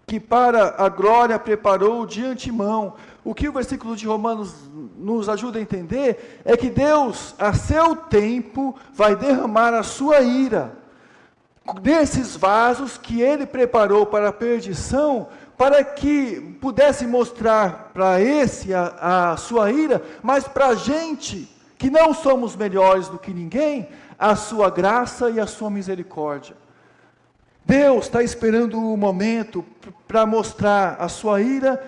que 0.05 0.19
para 0.19 0.75
a 0.77 0.89
glória 0.89 1.39
preparou 1.39 2.05
de 2.05 2.23
antemão. 2.23 2.95
O 3.23 3.33
que 3.33 3.47
o 3.47 3.53
versículo 3.53 3.95
de 3.95 4.05
Romanos 4.05 4.53
nos 4.97 5.29
ajuda 5.29 5.59
a 5.59 5.61
entender 5.61 6.41
é 6.43 6.57
que 6.57 6.69
Deus, 6.69 7.33
a 7.39 7.53
seu 7.53 7.95
tempo, 7.95 8.75
vai 8.93 9.15
derramar 9.15 9.73
a 9.73 9.83
sua 9.83 10.21
ira 10.21 10.77
desses 11.81 12.35
vasos 12.35 12.97
que 12.97 13.21
ele 13.21 13.45
preparou 13.45 14.05
para 14.05 14.29
a 14.29 14.33
perdição, 14.33 15.29
para 15.57 15.83
que 15.83 16.57
pudesse 16.59 17.07
mostrar 17.07 17.91
para 17.93 18.19
esse 18.19 18.73
a, 18.73 19.31
a 19.31 19.37
sua 19.37 19.71
ira, 19.71 20.03
mas 20.21 20.45
para 20.45 20.69
a 20.69 20.75
gente, 20.75 21.49
que 21.77 21.89
não 21.89 22.13
somos 22.13 22.55
melhores 22.55 23.07
do 23.07 23.17
que 23.17 23.33
ninguém, 23.33 23.87
a 24.19 24.35
sua 24.35 24.69
graça 24.69 25.29
e 25.29 25.39
a 25.39 25.47
sua 25.47 25.69
misericórdia. 25.69 26.55
Deus 27.65 28.05
está 28.05 28.21
esperando 28.21 28.77
o 28.77 28.97
momento 28.97 29.63
para 30.07 30.25
mostrar 30.25 30.97
a 30.99 31.07
sua 31.07 31.41
ira, 31.41 31.83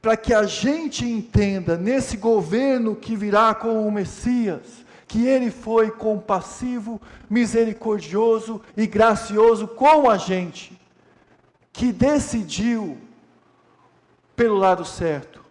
para 0.00 0.16
que 0.16 0.32
a 0.32 0.44
gente 0.44 1.04
entenda 1.04 1.76
nesse 1.76 2.16
governo 2.16 2.94
que 2.94 3.16
virá 3.16 3.54
com 3.54 3.86
o 3.86 3.92
Messias, 3.92 4.84
que 5.06 5.26
ele 5.26 5.50
foi 5.50 5.90
compassivo, 5.90 7.00
misericordioso 7.28 8.62
e 8.76 8.86
gracioso 8.86 9.66
com 9.66 10.08
a 10.08 10.16
gente, 10.16 10.80
que 11.72 11.92
decidiu 11.92 12.96
pelo 14.36 14.56
lado 14.56 14.84
certo, 14.84 15.44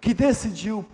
que 0.00 0.14
decidiu 0.14 0.86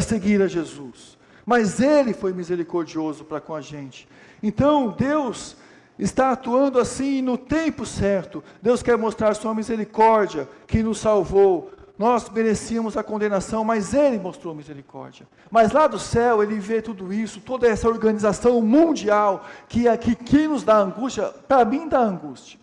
seguir 0.00 0.40
a 0.40 0.46
Jesus. 0.46 1.18
Mas 1.44 1.80
ele 1.80 2.14
foi 2.14 2.32
misericordioso 2.32 3.24
para 3.24 3.40
com 3.40 3.54
a 3.54 3.60
gente. 3.60 4.08
Então, 4.42 4.88
Deus 4.88 5.56
está 5.98 6.32
atuando 6.32 6.78
assim 6.78 7.22
no 7.22 7.38
tempo 7.38 7.86
certo. 7.86 8.42
Deus 8.60 8.82
quer 8.82 8.98
mostrar 8.98 9.34
sua 9.34 9.54
misericórdia, 9.54 10.48
que 10.66 10.82
nos 10.82 10.98
salvou. 10.98 11.70
Nós 11.98 12.28
merecíamos 12.28 12.96
a 12.96 13.02
condenação, 13.02 13.64
mas 13.64 13.94
Ele 13.94 14.18
mostrou 14.18 14.54
misericórdia. 14.54 15.26
Mas 15.50 15.72
lá 15.72 15.86
do 15.86 15.98
céu, 15.98 16.42
Ele 16.42 16.58
vê 16.58 16.82
tudo 16.82 17.12
isso, 17.12 17.40
toda 17.40 17.66
essa 17.66 17.88
organização 17.88 18.60
mundial, 18.60 19.46
que 19.68 19.88
aqui 19.88 20.14
que 20.14 20.46
nos 20.46 20.62
dá 20.62 20.76
angústia, 20.76 21.32
para 21.48 21.64
mim 21.64 21.88
dá 21.88 22.00
angústia. 22.00 22.60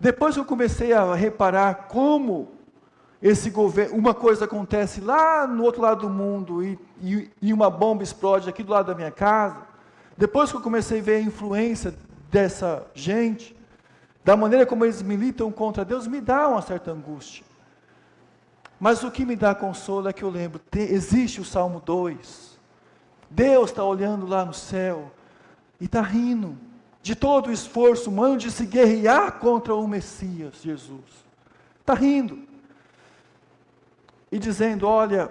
Depois 0.00 0.36
eu 0.36 0.44
comecei 0.44 0.92
a 0.92 1.14
reparar 1.14 1.86
como 1.88 2.48
esse 3.22 3.50
governo, 3.50 3.96
uma 3.96 4.14
coisa 4.14 4.46
acontece 4.46 5.00
lá 5.00 5.46
no 5.46 5.62
outro 5.62 5.82
lado 5.82 6.00
do 6.00 6.08
mundo 6.08 6.64
e, 6.64 6.78
e, 7.02 7.30
e 7.42 7.52
uma 7.52 7.68
bomba 7.68 8.02
explode 8.02 8.48
aqui 8.48 8.62
do 8.62 8.72
lado 8.72 8.86
da 8.86 8.94
minha 8.94 9.10
casa. 9.10 9.58
Depois 10.16 10.50
que 10.50 10.56
eu 10.56 10.62
comecei 10.62 11.00
a 11.00 11.02
ver 11.02 11.16
a 11.16 11.20
influência 11.20 11.94
dessa 12.30 12.86
gente, 12.94 13.56
da 14.24 14.36
maneira 14.36 14.64
como 14.64 14.84
eles 14.84 15.02
militam 15.02 15.50
contra 15.50 15.84
Deus, 15.84 16.06
me 16.06 16.20
dá 16.20 16.48
uma 16.48 16.62
certa 16.62 16.92
angústia. 16.92 17.44
Mas 18.78 19.02
o 19.02 19.10
que 19.10 19.26
me 19.26 19.36
dá 19.36 19.54
consolo 19.54 20.08
é 20.08 20.12
que 20.12 20.22
eu 20.22 20.30
lembro, 20.30 20.60
existe 20.74 21.40
o 21.40 21.44
Salmo 21.44 21.80
2. 21.80 22.58
Deus 23.28 23.70
está 23.70 23.84
olhando 23.84 24.26
lá 24.26 24.44
no 24.44 24.54
céu 24.54 25.10
e 25.80 25.84
está 25.84 26.00
rindo 26.00 26.56
de 27.02 27.14
todo 27.14 27.48
o 27.48 27.52
esforço 27.52 28.10
humano 28.10 28.36
de 28.36 28.50
se 28.50 28.66
guerrear 28.66 29.38
contra 29.38 29.74
o 29.74 29.86
Messias, 29.86 30.62
Jesus. 30.62 31.04
Está 31.80 31.94
rindo. 31.94 32.38
E 34.32 34.38
dizendo: 34.38 34.86
Olha, 34.86 35.30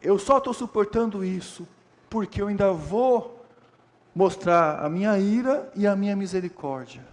eu 0.00 0.18
só 0.18 0.38
estou 0.38 0.54
suportando 0.54 1.24
isso 1.24 1.66
porque 2.08 2.40
eu 2.40 2.48
ainda 2.48 2.72
vou 2.72 3.35
mostrar 4.16 4.82
a 4.82 4.88
minha 4.88 5.18
ira 5.18 5.70
e 5.76 5.86
a 5.86 5.94
minha 5.94 6.16
misericórdia. 6.16 7.04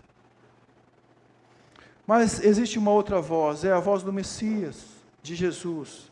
Mas 2.08 2.42
existe 2.42 2.80
uma 2.80 2.92
outra 2.92 3.20
voz, 3.20 3.66
é 3.66 3.74
a 3.74 3.80
voz 3.82 4.04
do 4.04 4.14
Messias, 4.14 4.86
de 5.22 5.36
Jesus. 5.36 6.10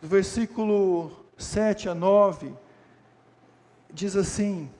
Do 0.00 0.08
versículo 0.08 1.12
7 1.36 1.90
a 1.90 1.94
9, 1.94 2.54
diz 3.92 4.16
assim: 4.16 4.70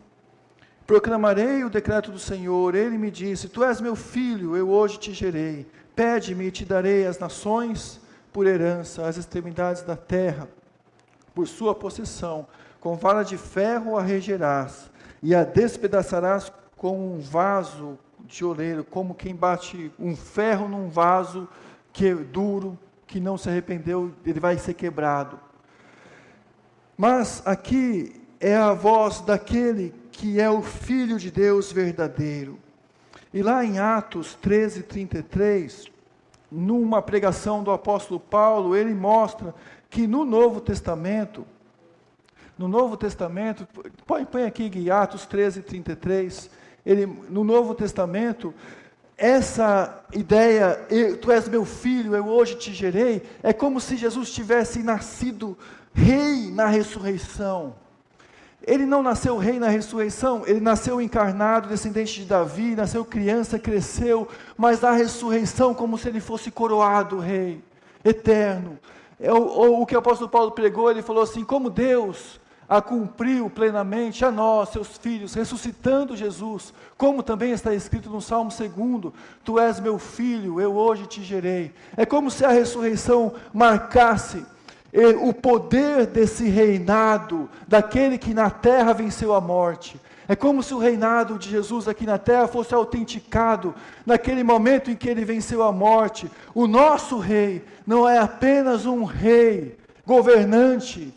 Proclamarei 0.86 1.62
o 1.62 1.68
decreto 1.68 2.10
do 2.10 2.18
Senhor, 2.18 2.74
ele 2.74 2.96
me 2.96 3.10
disse: 3.10 3.50
Tu 3.50 3.62
és 3.62 3.82
meu 3.82 3.94
filho, 3.94 4.56
eu 4.56 4.70
hoje 4.70 4.98
te 4.98 5.12
gerei. 5.12 5.66
Pede-me 5.94 6.46
e 6.46 6.50
te 6.50 6.64
darei 6.64 7.06
as 7.06 7.18
nações 7.18 8.00
por 8.32 8.46
herança, 8.46 9.06
as 9.06 9.18
extremidades 9.18 9.82
da 9.82 9.96
terra, 9.96 10.48
por 11.34 11.46
sua 11.46 11.74
possessão. 11.74 12.46
Com 12.80 12.96
vara 12.96 13.22
de 13.22 13.36
ferro 13.36 13.98
a 13.98 14.02
regerás, 14.02 14.90
e 15.22 15.34
a 15.34 15.44
despedaçarás 15.44 16.52
com 16.76 17.14
um 17.14 17.18
vaso 17.18 17.98
de 18.24 18.44
oleiro, 18.44 18.84
como 18.84 19.14
quem 19.14 19.34
bate 19.34 19.90
um 19.98 20.14
ferro 20.14 20.68
num 20.68 20.88
vaso 20.88 21.48
que 21.92 22.06
é 22.06 22.14
duro, 22.14 22.78
que 23.06 23.18
não 23.18 23.38
se 23.38 23.48
arrependeu, 23.48 24.12
ele 24.24 24.38
vai 24.38 24.58
ser 24.58 24.74
quebrado. 24.74 25.40
Mas 26.96 27.42
aqui 27.46 28.20
é 28.38 28.56
a 28.56 28.72
voz 28.72 29.20
daquele 29.20 29.94
que 30.12 30.40
é 30.40 30.50
o 30.50 30.62
Filho 30.62 31.18
de 31.18 31.30
Deus 31.30 31.72
verdadeiro. 31.72 32.58
E 33.32 33.42
lá 33.42 33.64
em 33.64 33.78
Atos 33.78 34.34
13, 34.34 34.82
33, 34.82 35.86
numa 36.50 37.00
pregação 37.00 37.62
do 37.62 37.70
apóstolo 37.70 38.18
Paulo, 38.18 38.74
ele 38.74 38.94
mostra 38.94 39.54
que 39.90 40.06
no 40.06 40.24
Novo 40.24 40.60
Testamento, 40.60 41.46
no 42.58 42.66
Novo 42.66 42.96
Testamento, 42.96 43.66
põe, 44.04 44.24
põe 44.24 44.42
aqui 44.42 44.90
Atos 44.90 45.24
13, 45.26 45.62
33, 45.62 46.50
ele, 46.84 47.06
no 47.30 47.44
Novo 47.44 47.74
Testamento, 47.74 48.52
essa 49.16 50.04
ideia, 50.12 50.86
tu 51.20 51.30
és 51.30 51.48
meu 51.48 51.64
filho, 51.64 52.14
eu 52.14 52.26
hoje 52.26 52.56
te 52.56 52.72
gerei, 52.72 53.22
é 53.42 53.52
como 53.52 53.80
se 53.80 53.96
Jesus 53.96 54.32
tivesse 54.32 54.82
nascido 54.82 55.56
rei 55.92 56.50
na 56.50 56.66
ressurreição. 56.66 57.74
Ele 58.66 58.84
não 58.84 59.02
nasceu 59.02 59.36
rei 59.38 59.58
na 59.58 59.68
ressurreição, 59.68 60.42
ele 60.46 60.60
nasceu 60.60 61.00
encarnado, 61.00 61.68
descendente 61.68 62.20
de 62.20 62.26
Davi, 62.26 62.74
nasceu 62.74 63.04
criança, 63.04 63.58
cresceu, 63.58 64.28
mas 64.56 64.80
na 64.80 64.92
ressurreição, 64.92 65.74
como 65.74 65.96
se 65.96 66.08
ele 66.08 66.20
fosse 66.20 66.50
coroado 66.50 67.18
rei, 67.18 67.62
eterno. 68.04 68.78
É 69.20 69.32
o, 69.32 69.80
o 69.80 69.86
que 69.86 69.94
o 69.94 69.98
apóstolo 69.98 70.30
Paulo 70.30 70.52
pregou, 70.52 70.90
ele 70.90 71.02
falou 71.02 71.22
assim: 71.22 71.44
como 71.44 71.70
Deus 71.70 72.40
a 72.68 72.82
cumpriu 72.82 73.48
plenamente 73.48 74.24
a 74.24 74.30
nós, 74.30 74.68
seus 74.68 74.98
filhos, 74.98 75.32
ressuscitando 75.32 76.16
Jesus, 76.16 76.74
como 76.98 77.22
também 77.22 77.52
está 77.52 77.72
escrito 77.72 78.10
no 78.10 78.20
Salmo 78.20 78.50
2: 78.50 79.12
Tu 79.42 79.58
és 79.58 79.80
meu 79.80 79.98
filho, 79.98 80.60
eu 80.60 80.74
hoje 80.74 81.06
te 81.06 81.22
gerei. 81.22 81.72
É 81.96 82.04
como 82.04 82.30
se 82.30 82.44
a 82.44 82.50
ressurreição 82.50 83.32
marcasse 83.54 84.44
eh, 84.92 85.08
o 85.08 85.32
poder 85.32 86.06
desse 86.06 86.48
reinado, 86.48 87.48
daquele 87.66 88.18
que 88.18 88.34
na 88.34 88.50
terra 88.50 88.92
venceu 88.92 89.32
a 89.34 89.40
morte. 89.40 89.98
É 90.30 90.36
como 90.36 90.62
se 90.62 90.74
o 90.74 90.78
reinado 90.78 91.38
de 91.38 91.48
Jesus 91.48 91.88
aqui 91.88 92.04
na 92.04 92.18
terra 92.18 92.46
fosse 92.46 92.74
autenticado 92.74 93.74
naquele 94.04 94.44
momento 94.44 94.90
em 94.90 94.94
que 94.94 95.08
ele 95.08 95.24
venceu 95.24 95.62
a 95.62 95.72
morte. 95.72 96.30
O 96.54 96.66
nosso 96.66 97.18
rei 97.18 97.64
não 97.86 98.06
é 98.06 98.18
apenas 98.18 98.84
um 98.84 99.04
rei 99.04 99.78
governante, 100.04 101.14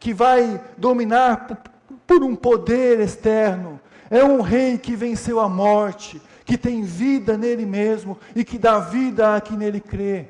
que 0.00 0.14
vai 0.14 0.60
dominar 0.78 1.62
por 2.06 2.24
um 2.24 2.34
poder 2.34 2.98
externo. 3.00 3.78
É 4.10 4.24
um 4.24 4.40
rei 4.40 4.78
que 4.78 4.96
venceu 4.96 5.38
a 5.38 5.48
morte, 5.48 6.20
que 6.44 6.56
tem 6.56 6.82
vida 6.82 7.36
nele 7.36 7.66
mesmo 7.66 8.18
e 8.34 8.42
que 8.42 8.58
dá 8.58 8.80
vida 8.80 9.36
a 9.36 9.40
quem 9.40 9.58
nele 9.58 9.78
crê. 9.78 10.26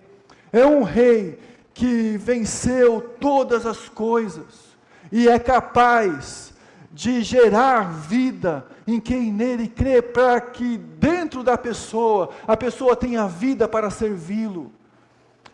É 0.52 0.66
um 0.66 0.82
rei 0.82 1.38
que 1.72 2.18
venceu 2.18 3.00
todas 3.20 3.64
as 3.64 3.88
coisas 3.88 4.76
e 5.10 5.28
é 5.28 5.38
capaz 5.38 6.52
de 6.92 7.22
gerar 7.22 7.92
vida 7.92 8.66
em 8.86 8.98
quem 8.98 9.32
nele 9.32 9.68
crê, 9.68 10.02
para 10.02 10.40
que 10.40 10.76
dentro 10.76 11.44
da 11.44 11.56
pessoa, 11.56 12.30
a 12.46 12.56
pessoa 12.56 12.96
tenha 12.96 13.28
vida 13.28 13.68
para 13.68 13.88
servi-lo. 13.88 14.72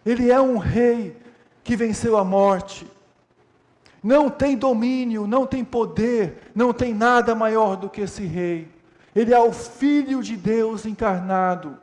Ele 0.04 0.30
é 0.30 0.40
um 0.40 0.56
rei 0.56 1.14
que 1.62 1.76
venceu 1.76 2.16
a 2.16 2.24
morte 2.24 2.86
não 4.06 4.30
tem 4.30 4.56
domínio, 4.56 5.26
não 5.26 5.44
tem 5.44 5.64
poder, 5.64 6.52
não 6.54 6.72
tem 6.72 6.94
nada 6.94 7.34
maior 7.34 7.74
do 7.76 7.90
que 7.90 8.02
esse 8.02 8.24
rei. 8.24 8.68
Ele 9.12 9.34
é 9.34 9.40
o 9.40 9.52
Filho 9.52 10.22
de 10.22 10.36
Deus 10.36 10.86
encarnado. 10.86 11.76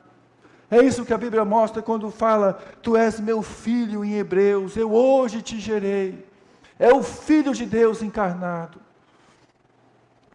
É 0.71 0.81
isso 0.81 1.03
que 1.03 1.13
a 1.13 1.17
Bíblia 1.17 1.43
mostra 1.43 1.81
quando 1.81 2.09
fala: 2.09 2.53
Tu 2.81 2.95
és 2.95 3.19
meu 3.19 3.41
filho 3.41 4.05
em 4.05 4.13
Hebreus, 4.13 4.77
eu 4.77 4.93
hoje 4.93 5.41
te 5.41 5.59
gerei. 5.59 6.25
É 6.79 6.93
o 6.93 7.03
Filho 7.03 7.53
de 7.53 7.65
Deus 7.65 8.01
encarnado. 8.01 8.79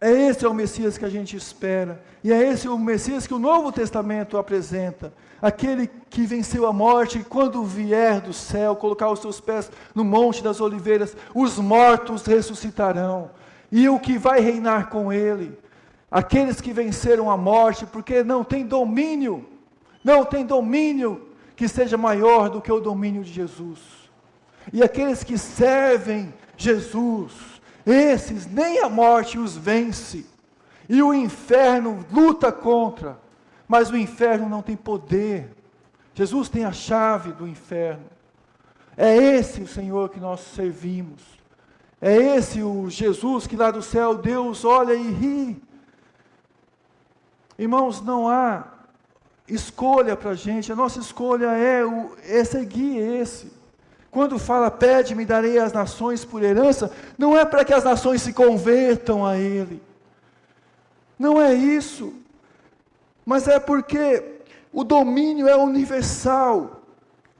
É 0.01 0.11
esse 0.11 0.45
é 0.45 0.49
o 0.49 0.53
Messias 0.53 0.97
que 0.97 1.03
a 1.03 1.09
gente 1.09 1.35
espera. 1.35 2.01
E 2.23 2.31
é 2.31 2.49
esse 2.49 2.67
o 2.67 2.77
Messias 2.77 3.27
que 3.27 3.33
o 3.33 3.39
Novo 3.39 3.71
Testamento 3.71 4.37
apresenta. 4.37 5.13
Aquele 5.41 5.89
que 6.09 6.25
venceu 6.25 6.65
a 6.65 6.73
morte, 6.73 7.19
e 7.19 7.23
quando 7.23 7.63
vier 7.63 8.21
do 8.21 8.33
céu, 8.33 8.75
colocar 8.75 9.09
os 9.09 9.19
seus 9.19 9.39
pés 9.39 9.69
no 9.93 10.03
Monte 10.05 10.43
das 10.43 10.61
Oliveiras, 10.61 11.15
os 11.35 11.57
mortos 11.57 12.25
ressuscitarão. 12.25 13.31
E 13.71 13.89
o 13.89 13.99
que 13.99 14.17
vai 14.17 14.39
reinar 14.39 14.89
com 14.89 15.11
ele? 15.11 15.57
Aqueles 16.09 16.59
que 16.59 16.73
venceram 16.73 17.29
a 17.29 17.37
morte, 17.37 17.85
porque 17.85 18.23
não 18.23 18.43
tem 18.43 18.65
domínio, 18.65 19.45
não 20.03 20.25
tem 20.25 20.45
domínio 20.45 21.27
que 21.55 21.67
seja 21.67 21.97
maior 21.97 22.49
do 22.49 22.61
que 22.61 22.71
o 22.71 22.79
domínio 22.79 23.23
de 23.23 23.31
Jesus. 23.31 23.79
E 24.71 24.81
aqueles 24.81 25.23
que 25.23 25.37
servem 25.37 26.33
Jesus, 26.57 27.58
esses 27.91 28.45
nem 28.45 28.79
a 28.79 28.89
morte 28.89 29.37
os 29.37 29.55
vence, 29.55 30.25
e 30.87 31.01
o 31.01 31.13
inferno 31.13 32.05
luta 32.11 32.51
contra, 32.51 33.19
mas 33.67 33.89
o 33.89 33.97
inferno 33.97 34.49
não 34.49 34.61
tem 34.61 34.75
poder. 34.75 35.55
Jesus 36.13 36.49
tem 36.49 36.65
a 36.65 36.71
chave 36.71 37.31
do 37.31 37.47
inferno. 37.47 38.05
É 38.97 39.15
esse 39.15 39.61
o 39.61 39.67
Senhor 39.67 40.09
que 40.09 40.19
nós 40.19 40.41
servimos. 40.41 41.21
É 42.01 42.15
esse 42.15 42.63
o 42.63 42.89
Jesus 42.89 43.45
que 43.45 43.55
lá 43.55 43.71
do 43.71 43.81
céu 43.81 44.17
Deus 44.17 44.65
olha 44.65 44.93
e 44.93 45.11
ri. 45.11 45.63
Irmãos, 47.57 48.01
não 48.01 48.27
há 48.27 48.65
escolha 49.47 50.15
para 50.15 50.31
a 50.31 50.35
gente, 50.35 50.71
a 50.71 50.75
nossa 50.75 50.99
escolha 50.99 51.47
é, 51.47 51.85
o, 51.85 52.15
é 52.23 52.43
seguir 52.43 52.97
esse. 52.97 53.51
Quando 54.11 54.39
fala, 54.39 54.71
pede-me, 54.71 55.25
darei 55.25 55.59
as 55.59 55.71
nações 55.71 56.25
por 56.25 56.43
herança, 56.43 56.91
não 57.17 57.37
é 57.37 57.45
para 57.45 57.63
que 57.63 57.73
as 57.73 57.83
nações 57.83 58.21
se 58.21 58.33
convertam 58.33 59.25
a 59.25 59.37
Ele. 59.37 59.81
Não 61.17 61.39
é 61.39 61.53
isso. 61.53 62.13
Mas 63.25 63.47
é 63.47 63.59
porque 63.59 64.23
o 64.73 64.83
domínio 64.83 65.47
é 65.47 65.55
universal. 65.55 66.81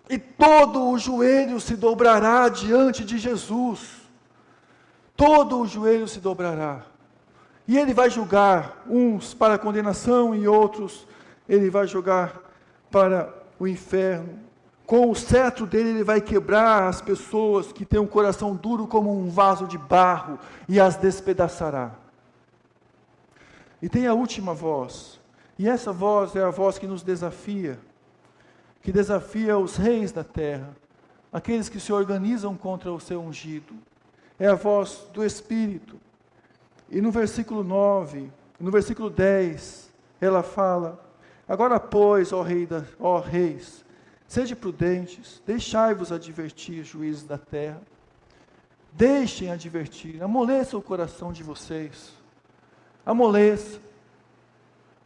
E 0.10 0.18
todo 0.18 0.90
o 0.90 1.00
joelho 1.00 1.60
se 1.60 1.76
dobrará 1.76 2.50
diante 2.50 3.06
de 3.06 3.18
Jesus. 3.18 3.98
Todo 5.16 5.60
o 5.60 5.68
joelho 5.68 6.08
se 6.08 6.20
dobrará. 6.20 6.84
E 7.68 7.78
ele 7.78 7.94
vai 7.94 8.10
julgar 8.10 8.84
uns 8.88 9.34
para 9.34 9.56
a 9.56 9.60
condenação 9.60 10.34
e 10.34 10.48
outros 10.48 11.08
ele 11.48 11.70
vai 11.70 11.86
jogar 11.86 12.42
para 12.90 13.32
o 13.60 13.68
inferno 13.68 14.49
com 14.90 15.12
o 15.12 15.16
cetro 15.16 15.68
dele, 15.68 15.90
ele 15.90 16.04
vai 16.04 16.20
quebrar 16.20 16.88
as 16.88 17.00
pessoas 17.00 17.72
que 17.72 17.86
têm 17.86 18.00
um 18.00 18.08
coração 18.08 18.56
duro 18.56 18.88
como 18.88 19.16
um 19.16 19.30
vaso 19.30 19.68
de 19.68 19.78
barro 19.78 20.40
e 20.68 20.80
as 20.80 20.96
despedaçará. 20.96 21.92
E 23.80 23.88
tem 23.88 24.08
a 24.08 24.16
última 24.16 24.52
voz, 24.52 25.20
e 25.60 25.70
essa 25.70 25.94
voz 25.94 26.36
é 26.36 26.42
a 26.44 26.50
voz 26.50 26.80
que 26.80 26.88
nos 26.88 27.04
desafia, 27.04 27.80
que 28.82 28.92
desafia 28.92 29.60
os 29.60 29.76
reis 29.76 30.12
da 30.12 30.24
terra, 30.24 30.76
aqueles 31.32 31.70
que 31.70 31.80
se 31.80 31.94
organizam 31.94 32.58
contra 32.58 32.92
o 32.92 33.00
seu 33.00 33.22
ungido. 33.22 33.76
É 34.40 34.48
a 34.48 34.56
voz 34.56 35.06
do 35.14 35.24
Espírito. 35.24 35.98
E 36.90 37.00
no 37.00 37.12
versículo 37.12 37.64
9, 37.64 38.28
no 38.60 38.72
versículo 38.72 39.12
10, 39.12 39.92
ela 40.20 40.42
fala: 40.42 41.00
Agora, 41.48 41.80
pois, 41.80 42.34
ó, 42.34 42.42
rei 42.42 42.66
da, 42.66 42.84
ó 43.00 43.20
reis, 43.20 43.86
Sede 44.30 44.56
prudentes, 44.56 45.42
deixai-vos 45.44 46.12
advertir, 46.12 46.84
juízes 46.84 47.24
da 47.24 47.36
terra. 47.36 47.82
Deixem 48.94 49.50
advertir, 49.50 50.22
amoleça 50.22 50.78
o 50.78 50.84
coração 50.84 51.34
de 51.34 51.42
vocês. 51.42 52.12
Amoleça. 53.04 53.80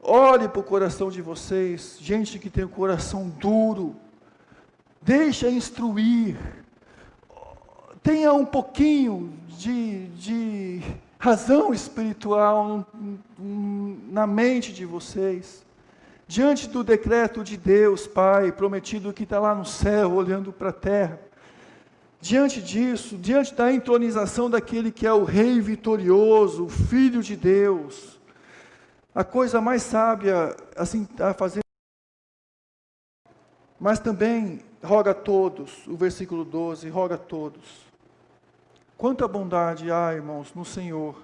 Olhe 0.02 0.50
para 0.50 0.60
o 0.60 0.64
coração 0.64 1.10
de 1.10 1.22
vocês, 1.22 1.98
gente 2.02 2.38
que 2.38 2.50
tem 2.50 2.66
o 2.66 2.70
coração 2.70 3.30
duro. 3.30 3.96
Deixa 5.02 5.50
instruir. 5.50 6.36
Tenha 8.04 8.34
um 8.34 8.46
pouquinho 8.46 9.34
de, 9.48 10.08
de 10.08 10.82
razão 11.18 11.74
espiritual 11.74 12.86
na 13.40 14.28
mente 14.28 14.74
de 14.74 14.86
vocês, 14.86 15.64
diante 16.28 16.68
do 16.68 16.84
decreto 16.84 17.44
de 17.44 17.58
Deus, 17.58 18.08
Pai, 18.08 18.52
prometido 18.52 19.14
que 19.14 19.24
está 19.24 19.40
lá 19.40 19.54
no 19.54 19.66
céu, 19.66 20.14
olhando 20.14 20.52
para 20.52 20.70
a 20.70 20.74
terra. 20.74 21.20
Diante 22.20 22.62
disso, 22.62 23.18
diante 23.18 23.54
da 23.54 23.72
entronização 23.72 24.50
daquele 24.50 24.92
que 24.92 25.06
é 25.06 25.14
o 25.14 25.24
Rei 25.24 25.60
vitorioso, 25.60 26.66
o 26.66 26.70
Filho 26.70 27.22
de 27.22 27.36
Deus, 27.36 28.20
a 29.14 29.24
coisa 29.24 29.60
mais 29.60 29.84
sábia 29.84 30.56
assim, 30.76 31.08
a 31.20 31.34
fazer. 31.34 31.62
Mas 33.80 34.00
também 34.00 34.62
roga 34.82 35.12
a 35.12 35.14
todos, 35.14 35.86
o 35.88 35.98
versículo 35.98 36.46
12, 36.46 36.88
roga 36.90 37.16
a 37.16 37.18
todos 37.18 37.94
Quanta 39.04 39.28
bondade 39.28 39.92
há, 39.92 40.14
irmãos, 40.14 40.54
no 40.54 40.64
Senhor, 40.64 41.22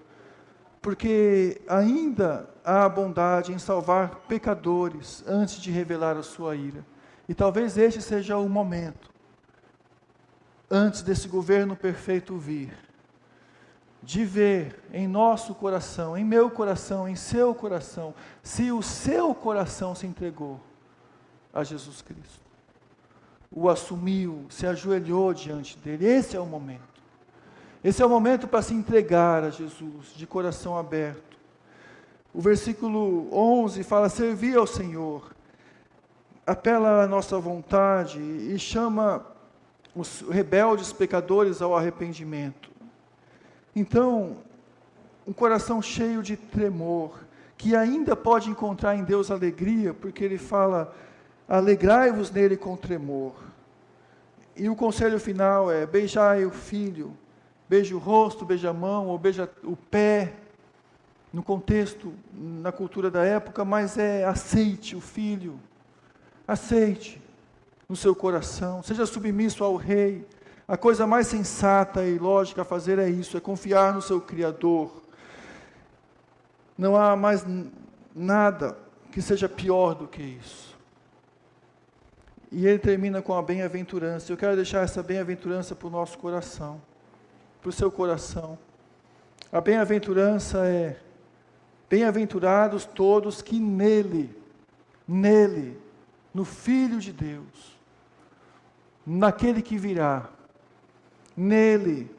porque 0.82 1.62
ainda 1.68 2.50
há 2.64 2.88
bondade 2.88 3.52
em 3.52 3.60
salvar 3.60 4.16
pecadores 4.28 5.24
antes 5.28 5.60
de 5.60 5.72
revelar 5.72 6.16
a 6.18 6.24
sua 6.24 6.56
ira. 6.56 6.86
E 7.28 7.34
talvez 7.34 7.78
este 7.78 8.02
seja 8.02 8.38
o 8.38 8.50
momento, 8.50 9.10
antes 10.70 11.02
desse 11.02 11.28
governo 11.28 11.76
perfeito 11.76 12.38
vir, 12.38 12.74
de 14.02 14.24
ver 14.24 14.80
em 14.94 15.08
nosso 15.08 15.54
coração, 15.54 16.18
em 16.18 16.24
meu 16.24 16.50
coração, 16.50 17.08
em 17.08 17.16
seu 17.16 17.54
coração, 17.54 18.16
se 18.42 18.72
o 18.72 18.82
seu 18.82 19.36
coração 19.36 19.94
se 19.94 20.08
entregou 20.08 20.60
a 21.54 21.64
Jesus 21.64 22.02
Cristo, 22.02 22.50
o 23.52 23.70
assumiu, 23.70 24.46
se 24.50 24.66
ajoelhou 24.66 25.34
diante 25.34 25.78
dele. 25.78 26.06
Esse 26.06 26.38
é 26.38 26.40
o 26.40 26.46
momento. 26.46 26.89
Esse 27.82 28.02
é 28.04 28.06
o 28.06 28.10
momento 28.10 28.46
para 28.46 28.62
se 28.62 28.74
entregar 28.74 29.42
a 29.42 29.50
Jesus 29.50 30.14
de 30.14 30.28
coração 30.28 30.78
aberto. 30.78 31.38
O 32.34 32.42
versículo 32.42 33.30
11 33.32 33.84
fala: 33.84 34.10
servir 34.10 34.58
ao 34.58 34.68
Senhor, 34.68 35.32
apela 36.46 37.04
à 37.04 37.08
nossa 37.08 37.40
vontade 37.40 38.20
e 38.20 38.60
chama 38.60 39.26
os 39.96 40.22
rebeldes 40.30 40.92
pecadores 40.92 41.62
ao 41.62 41.74
arrependimento. 41.74 42.70
Então, 43.74 44.38
um 45.26 45.32
coração 45.32 45.82
cheio 45.82 46.22
de 46.22 46.36
tremor, 46.36 47.18
que 47.58 47.78
ainda 47.78 48.14
pode 48.14 48.50
encontrar 48.50 48.98
em 48.98 49.06
Deus 49.06 49.32
alegria, 49.32 49.94
porque 49.94 50.26
Ele 50.26 50.38
fala: 50.38 50.94
alegrai-vos 51.48 52.30
nele 52.30 52.58
com 52.58 52.76
tremor. 52.76 53.36
E 54.54 54.68
o 54.68 54.76
conselho 54.76 55.18
final 55.18 55.72
é: 55.72 55.86
beijai 55.86 56.44
o 56.44 56.52
filho 56.52 57.16
beija 57.70 57.96
o 57.96 58.00
rosto, 58.00 58.44
beija 58.44 58.72
a 58.72 58.74
mão, 58.74 59.08
ou 59.08 59.18
beija 59.20 59.48
o 59.64 59.76
pé, 59.76 60.34
no 61.32 61.44
contexto, 61.44 62.12
na 62.34 62.72
cultura 62.72 63.12
da 63.12 63.24
época, 63.24 63.64
mas 63.64 64.00
é 64.00 64.26
aceite 64.26 64.96
o 64.96 65.02
filho, 65.02 65.60
aceite 66.48 67.22
no 67.88 67.96
seu 67.96 68.16
coração, 68.16 68.82
seja 68.82 69.06
submisso 69.06 69.64
ao 69.64 69.76
rei. 69.76 70.28
A 70.68 70.76
coisa 70.76 71.06
mais 71.06 71.28
sensata 71.28 72.04
e 72.04 72.18
lógica 72.18 72.64
a 72.64 72.66
fazer 72.66 72.98
é 72.98 73.08
isso, 73.08 73.38
é 73.38 73.40
confiar 73.40 73.94
no 73.94 74.02
seu 74.02 74.20
Criador. 74.20 75.04
Não 76.76 76.96
há 76.96 77.16
mais 77.16 77.46
nada 78.16 78.76
que 79.12 79.22
seja 79.22 79.48
pior 79.48 79.94
do 79.94 80.08
que 80.08 80.22
isso. 80.22 80.78
E 82.52 82.66
ele 82.66 82.80
termina 82.80 83.22
com 83.22 83.34
a 83.34 83.42
bem-aventurança. 83.42 84.32
Eu 84.32 84.38
quero 84.38 84.56
deixar 84.56 84.84
essa 84.84 85.04
bem-aventurança 85.04 85.76
para 85.76 85.88
o 85.88 85.92
nosso 85.92 86.18
coração 86.18 86.82
para 87.62 87.70
o 87.70 87.74
seu 87.74 87.92
coração. 87.92 88.58
A 89.52 89.60
bem-aventurança 89.60 90.66
é: 90.66 90.98
bem-aventurados 91.90 92.86
todos 92.86 93.42
que 93.42 93.60
nele, 93.60 94.36
nele, 95.08 95.80
no 96.34 96.46
Filho 96.46 97.00
de 97.00 97.12
Deus, 97.12 97.78
naquele 99.06 99.62
que 99.62 99.78
virá, 99.78 100.30
nele, 101.36 102.10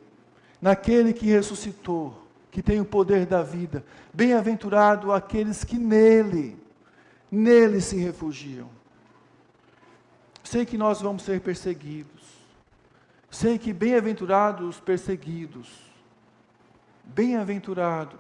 naquele 0.61 1.13
que 1.13 1.27
ressuscitou, 1.27 2.21
que 2.51 2.63
tem 2.63 2.81
o 2.81 2.85
poder 2.85 3.27
da 3.27 3.43
vida. 3.43 3.85
Bem-aventurado 4.13 5.13
aqueles 5.13 5.63
que 5.63 5.79
nele, 5.79 6.57
nele 7.31 7.81
se 7.81 7.97
refugiam. 7.97 8.69
Sei 10.43 10.67
que 10.67 10.77
nós 10.77 11.01
vamos 11.01 11.23
ser 11.23 11.41
perseguidos. 11.41 12.40
Sei 13.41 13.57
que 13.59 13.73
bem-aventurados 13.73 14.69
os 14.69 14.81
perseguidos, 14.81 15.67
bem-aventurado. 17.03 18.19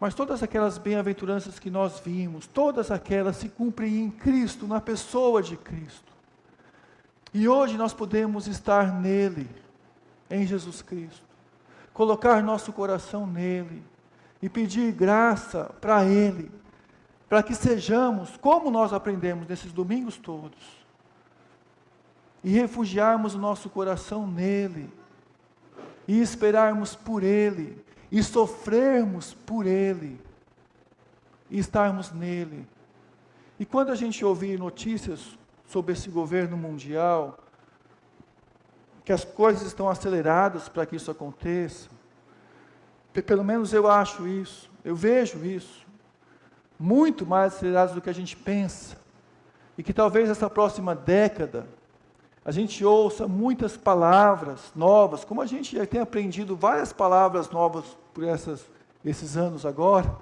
Mas 0.00 0.14
todas 0.14 0.42
aquelas 0.42 0.78
bem-aventuranças 0.78 1.58
que 1.58 1.68
nós 1.68 2.00
vimos, 2.00 2.46
todas 2.46 2.90
aquelas 2.90 3.36
se 3.36 3.50
cumprem 3.50 4.00
em 4.00 4.10
Cristo, 4.10 4.66
na 4.66 4.80
pessoa 4.80 5.42
de 5.42 5.58
Cristo. 5.58 6.10
E 7.34 7.46
hoje 7.46 7.76
nós 7.76 7.92
podemos 7.92 8.46
estar 8.46 8.98
nele, 8.98 9.46
em 10.30 10.46
Jesus 10.46 10.80
Cristo, 10.80 11.26
colocar 11.92 12.42
nosso 12.42 12.72
coração 12.72 13.26
nele 13.26 13.84
e 14.40 14.48
pedir 14.48 14.90
graça 14.90 15.64
para 15.82 16.06
Ele, 16.06 16.50
para 17.28 17.42
que 17.42 17.54
sejamos, 17.54 18.38
como 18.38 18.70
nós 18.70 18.90
aprendemos 18.94 19.46
nesses 19.46 19.70
domingos 19.70 20.16
todos, 20.16 20.77
e 22.42 22.50
refugiarmos 22.50 23.34
o 23.34 23.38
nosso 23.38 23.68
coração 23.68 24.26
nele, 24.26 24.92
e 26.06 26.20
esperarmos 26.20 26.94
por 26.94 27.22
ele, 27.22 27.84
e 28.10 28.22
sofrermos 28.22 29.34
por 29.34 29.66
ele, 29.66 30.20
e 31.50 31.58
estarmos 31.58 32.12
nele. 32.12 32.66
E 33.58 33.66
quando 33.66 33.90
a 33.90 33.94
gente 33.94 34.24
ouvir 34.24 34.58
notícias 34.58 35.36
sobre 35.66 35.92
esse 35.92 36.08
governo 36.08 36.56
mundial, 36.56 37.38
que 39.04 39.12
as 39.12 39.24
coisas 39.24 39.66
estão 39.66 39.88
aceleradas 39.88 40.68
para 40.68 40.86
que 40.86 40.96
isso 40.96 41.10
aconteça, 41.10 41.88
pelo 43.26 43.42
menos 43.42 43.72
eu 43.72 43.90
acho 43.90 44.28
isso, 44.28 44.70
eu 44.84 44.94
vejo 44.94 45.44
isso, 45.44 45.86
muito 46.78 47.26
mais 47.26 47.54
aceleradas 47.54 47.94
do 47.94 48.00
que 48.00 48.08
a 48.08 48.14
gente 48.14 48.36
pensa, 48.36 48.96
e 49.76 49.82
que 49.82 49.92
talvez 49.92 50.30
essa 50.30 50.48
próxima 50.48 50.94
década 50.94 51.66
a 52.44 52.50
gente 52.50 52.84
ouça 52.84 53.28
muitas 53.28 53.76
palavras 53.76 54.72
novas, 54.74 55.24
como 55.24 55.42
a 55.42 55.46
gente 55.46 55.76
já 55.76 55.86
tem 55.86 56.00
aprendido 56.00 56.56
várias 56.56 56.92
palavras 56.92 57.50
novas 57.50 57.84
por 58.14 58.24
essas, 58.24 58.64
esses 59.04 59.36
anos 59.36 59.66
agora, 59.66 60.16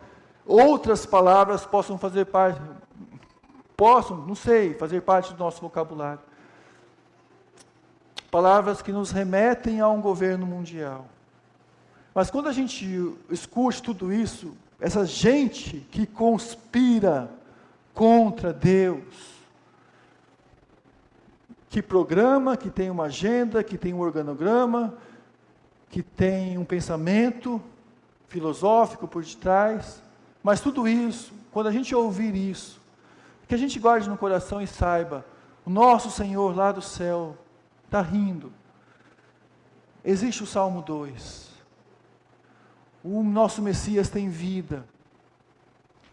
outras 0.44 1.06
palavras 1.06 1.64
possam 1.64 1.98
fazer 1.98 2.26
parte, 2.26 2.60
possam, 3.76 4.16
não 4.18 4.34
sei, 4.34 4.74
fazer 4.74 5.02
parte 5.02 5.32
do 5.32 5.38
nosso 5.38 5.60
vocabulário. 5.60 6.20
Palavras 8.30 8.82
que 8.82 8.92
nos 8.92 9.10
remetem 9.10 9.80
a 9.80 9.88
um 9.88 10.00
governo 10.00 10.46
mundial. 10.46 11.06
Mas 12.14 12.30
quando 12.30 12.48
a 12.48 12.52
gente 12.52 13.14
escute 13.30 13.82
tudo 13.82 14.12
isso, 14.12 14.56
essa 14.80 15.04
gente 15.04 15.86
que 15.90 16.06
conspira 16.06 17.30
contra 17.94 18.52
Deus, 18.52 19.35
que 21.76 21.82
programa, 21.82 22.56
que 22.56 22.70
tem 22.70 22.88
uma 22.88 23.04
agenda, 23.04 23.62
que 23.62 23.76
tem 23.76 23.92
um 23.92 24.00
organograma, 24.00 24.94
que 25.90 26.02
tem 26.02 26.56
um 26.56 26.64
pensamento 26.64 27.60
filosófico 28.28 29.06
por 29.06 29.22
detrás. 29.22 30.02
Mas 30.42 30.58
tudo 30.58 30.88
isso, 30.88 31.34
quando 31.52 31.66
a 31.66 31.70
gente 31.70 31.94
ouvir 31.94 32.34
isso, 32.34 32.80
que 33.46 33.54
a 33.54 33.58
gente 33.58 33.78
guarde 33.78 34.08
no 34.08 34.16
coração 34.16 34.62
e 34.62 34.66
saiba, 34.66 35.22
o 35.66 35.70
nosso 35.70 36.10
Senhor 36.10 36.56
lá 36.56 36.72
do 36.72 36.80
céu 36.80 37.36
está 37.84 38.00
rindo. 38.00 38.50
Existe 40.02 40.44
o 40.44 40.46
Salmo 40.46 40.80
2. 40.80 41.50
O 43.04 43.22
nosso 43.22 43.60
Messias 43.60 44.08
tem 44.08 44.30
vida. 44.30 44.86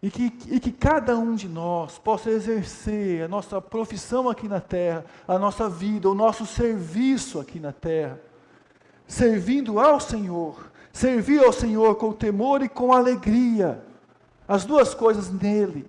E 0.03 0.11
que, 0.11 0.33
e 0.49 0.59
que 0.59 0.69
cada 0.69 1.17
um 1.17 1.33
de 1.33 1.47
nós 1.47 1.97
possa 1.97 2.29
exercer 2.29 3.23
a 3.23 3.27
nossa 3.29 3.61
profissão 3.61 4.29
aqui 4.29 4.49
na 4.49 4.59
terra, 4.59 5.05
a 5.25 5.39
nossa 5.39 5.69
vida, 5.69 6.09
o 6.09 6.13
nosso 6.13 6.45
serviço 6.45 7.39
aqui 7.39 7.57
na 7.57 7.71
terra, 7.71 8.19
servindo 9.07 9.79
ao 9.79 10.01
Senhor, 10.01 10.69
servir 10.91 11.41
ao 11.41 11.53
Senhor 11.53 11.95
com 11.95 12.11
temor 12.11 12.61
e 12.61 12.67
com 12.67 12.91
alegria, 12.91 13.81
as 14.45 14.65
duas 14.65 14.93
coisas 14.93 15.31
nele, 15.31 15.85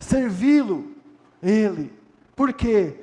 servi-lo, 0.00 0.90
ele. 1.40 1.92
Por 2.34 2.52
quê? 2.52 2.96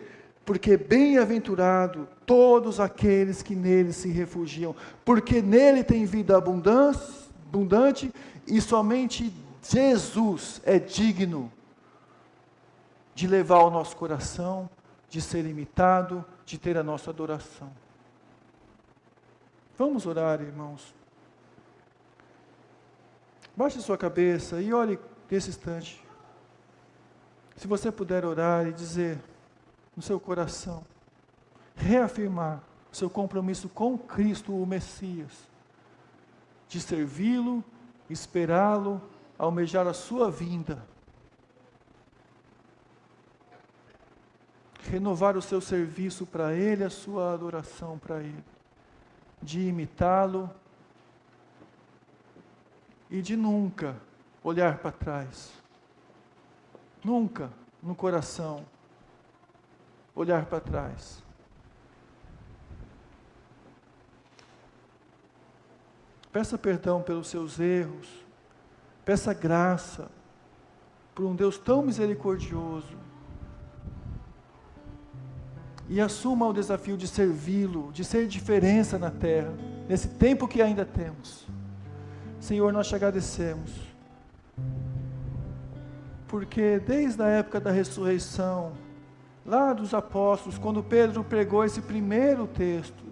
Porque 0.43 0.75
bem-aventurado 0.75 2.09
todos 2.25 2.81
aqueles 2.81 3.41
que 3.41 3.55
nele 3.55 3.93
se 3.93 4.09
refugiam, 4.09 4.75
porque 5.05 5.41
nele 5.41 5.81
tem 5.81 6.03
vida 6.03 6.36
abundante 6.38 8.11
e 8.45 8.59
somente 8.59 9.33
Jesus 9.68 10.61
é 10.63 10.78
digno 10.78 11.51
de 13.16 13.28
levar 13.28 13.63
o 13.63 13.72
nosso 13.72 13.95
coração, 13.95 14.70
de 15.09 15.20
ser 15.22 15.45
imitado, 15.45 16.24
de 16.45 16.57
ter 16.57 16.78
a 16.78 16.84
nossa 16.84 17.09
adoração. 17.09 17.72
Vamos 19.78 20.05
orar, 20.05 20.39
irmãos. 20.41 20.93
Baixe 23.55 23.82
sua 23.82 23.97
cabeça 23.97 24.61
e 24.61 24.74
olhe 24.74 24.99
nesse 25.32 25.49
instante. 25.49 26.03
Se 27.55 27.68
você 27.68 27.91
puder 27.91 28.24
orar 28.24 28.68
e 28.68 28.74
dizer 28.74 29.20
no 29.95 30.01
seu 30.01 30.20
coração, 30.20 30.86
reafirmar 31.76 32.61
seu 32.91 33.09
compromisso 33.09 33.68
com 33.70 33.97
Cristo, 33.97 34.53
o 34.53 34.66
Messias, 34.66 35.32
de 36.68 36.80
servi-lo, 36.80 37.63
esperá-lo, 38.09 39.01
almejar 39.38 39.88
a 39.88 39.93
sua 39.93 40.31
vinda, 40.31 40.86
renovar 44.89 45.36
o 45.36 45.41
seu 45.41 45.59
serviço 45.59 46.25
para 46.25 46.53
Ele, 46.53 46.83
a 46.83 46.89
sua 46.89 47.33
adoração 47.33 47.97
para 47.97 48.19
Ele, 48.19 48.43
de 49.41 49.61
imitá-lo 49.61 50.49
e 53.09 53.21
de 53.21 53.36
nunca 53.36 53.95
olhar 54.43 54.77
para 54.77 54.91
trás. 54.91 55.53
Nunca 57.03 57.51
no 57.81 57.93
coração 57.93 58.65
olhar 60.15 60.45
para 60.45 60.59
trás. 60.59 61.23
Peça 66.31 66.57
perdão 66.57 67.01
pelos 67.01 67.27
seus 67.27 67.59
erros. 67.59 68.24
Peça 69.06 69.34
graça 69.34 70.10
por 71.14 71.26
um 71.26 71.36
Deus 71.36 71.58
tão 71.58 71.84
misericordioso. 71.84 72.97
E 75.88 76.01
assuma 76.01 76.47
o 76.47 76.53
desafio 76.53 76.97
de 76.97 77.08
servi-lo, 77.08 77.91
de 77.93 78.03
ser 78.03 78.28
diferença 78.28 78.97
na 78.97 79.12
terra, 79.12 79.53
nesse 79.88 80.08
tempo 80.10 80.47
que 80.47 80.62
ainda 80.62 80.84
temos. 80.84 81.47
Senhor, 82.39 82.74
nós 82.74 82.88
te 82.88 82.95
agradecemos. 82.95 83.72
Porque 86.28 86.80
desde 86.80 87.22
a 87.22 87.28
época 87.28 87.62
da 87.62 87.70
ressurreição, 87.70 88.74
lá 89.45 89.72
dos 89.74 89.93
apóstolos, 89.93 90.58
quando 90.58 90.84
Pedro 90.84 91.24
pregou 91.24 91.64
esse 91.64 91.82
primeiro 91.82 92.47
texto, 92.47 93.06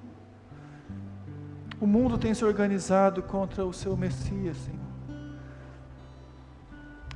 o 1.79 1.85
mundo 1.85 2.17
tem 2.17 2.33
se 2.33 2.43
organizado 2.43 3.21
contra 3.21 3.63
o 3.63 3.71
seu 3.71 3.95
Messias, 3.95 4.57
Senhor. 4.57 4.82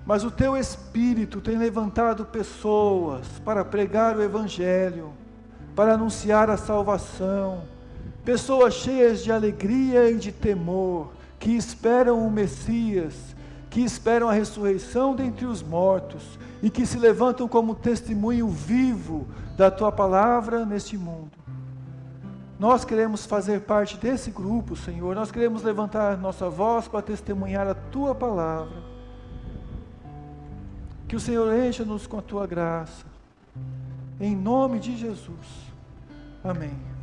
Mas 0.07 0.23
o 0.23 0.31
teu 0.31 0.55
Espírito 0.55 1.41
tem 1.41 1.57
levantado 1.57 2.23
pessoas 2.23 3.27
para 3.43 3.65
pregar 3.65 4.15
o 4.15 4.23
Evangelho, 4.23 5.11
para 5.75 5.95
anunciar 5.95 6.49
a 6.49 6.55
salvação, 6.55 7.63
pessoas 8.23 8.73
cheias 8.73 9.21
de 9.21 9.33
alegria 9.33 10.09
e 10.09 10.15
de 10.15 10.31
temor, 10.31 11.11
que 11.37 11.51
esperam 11.51 12.25
o 12.25 12.31
Messias, 12.31 13.35
que 13.69 13.81
esperam 13.81 14.29
a 14.29 14.31
ressurreição 14.31 15.13
dentre 15.13 15.45
os 15.45 15.61
mortos 15.61 16.39
e 16.63 16.69
que 16.69 16.85
se 16.85 16.97
levantam 16.97 17.45
como 17.45 17.75
testemunho 17.75 18.47
vivo 18.47 19.27
da 19.57 19.69
tua 19.69 19.91
palavra 19.91 20.65
neste 20.65 20.97
mundo. 20.97 21.31
Nós 22.57 22.85
queremos 22.85 23.25
fazer 23.25 23.59
parte 23.63 23.97
desse 23.97 24.31
grupo, 24.31 24.73
Senhor. 24.73 25.13
Nós 25.13 25.31
queremos 25.31 25.63
levantar 25.63 26.17
nossa 26.17 26.49
voz 26.49 26.87
para 26.87 27.01
testemunhar 27.01 27.67
a 27.67 27.75
tua 27.75 28.15
palavra. 28.15 28.86
Que 31.07 31.15
o 31.15 31.19
Senhor 31.19 31.53
encha-nos 31.53 32.05
com 32.05 32.19
a 32.19 32.21
tua 32.21 32.45
graça. 32.45 33.05
Em 34.19 34.35
nome 34.35 34.79
de 34.79 34.97
Jesus. 34.97 35.47
Amém. 36.43 36.96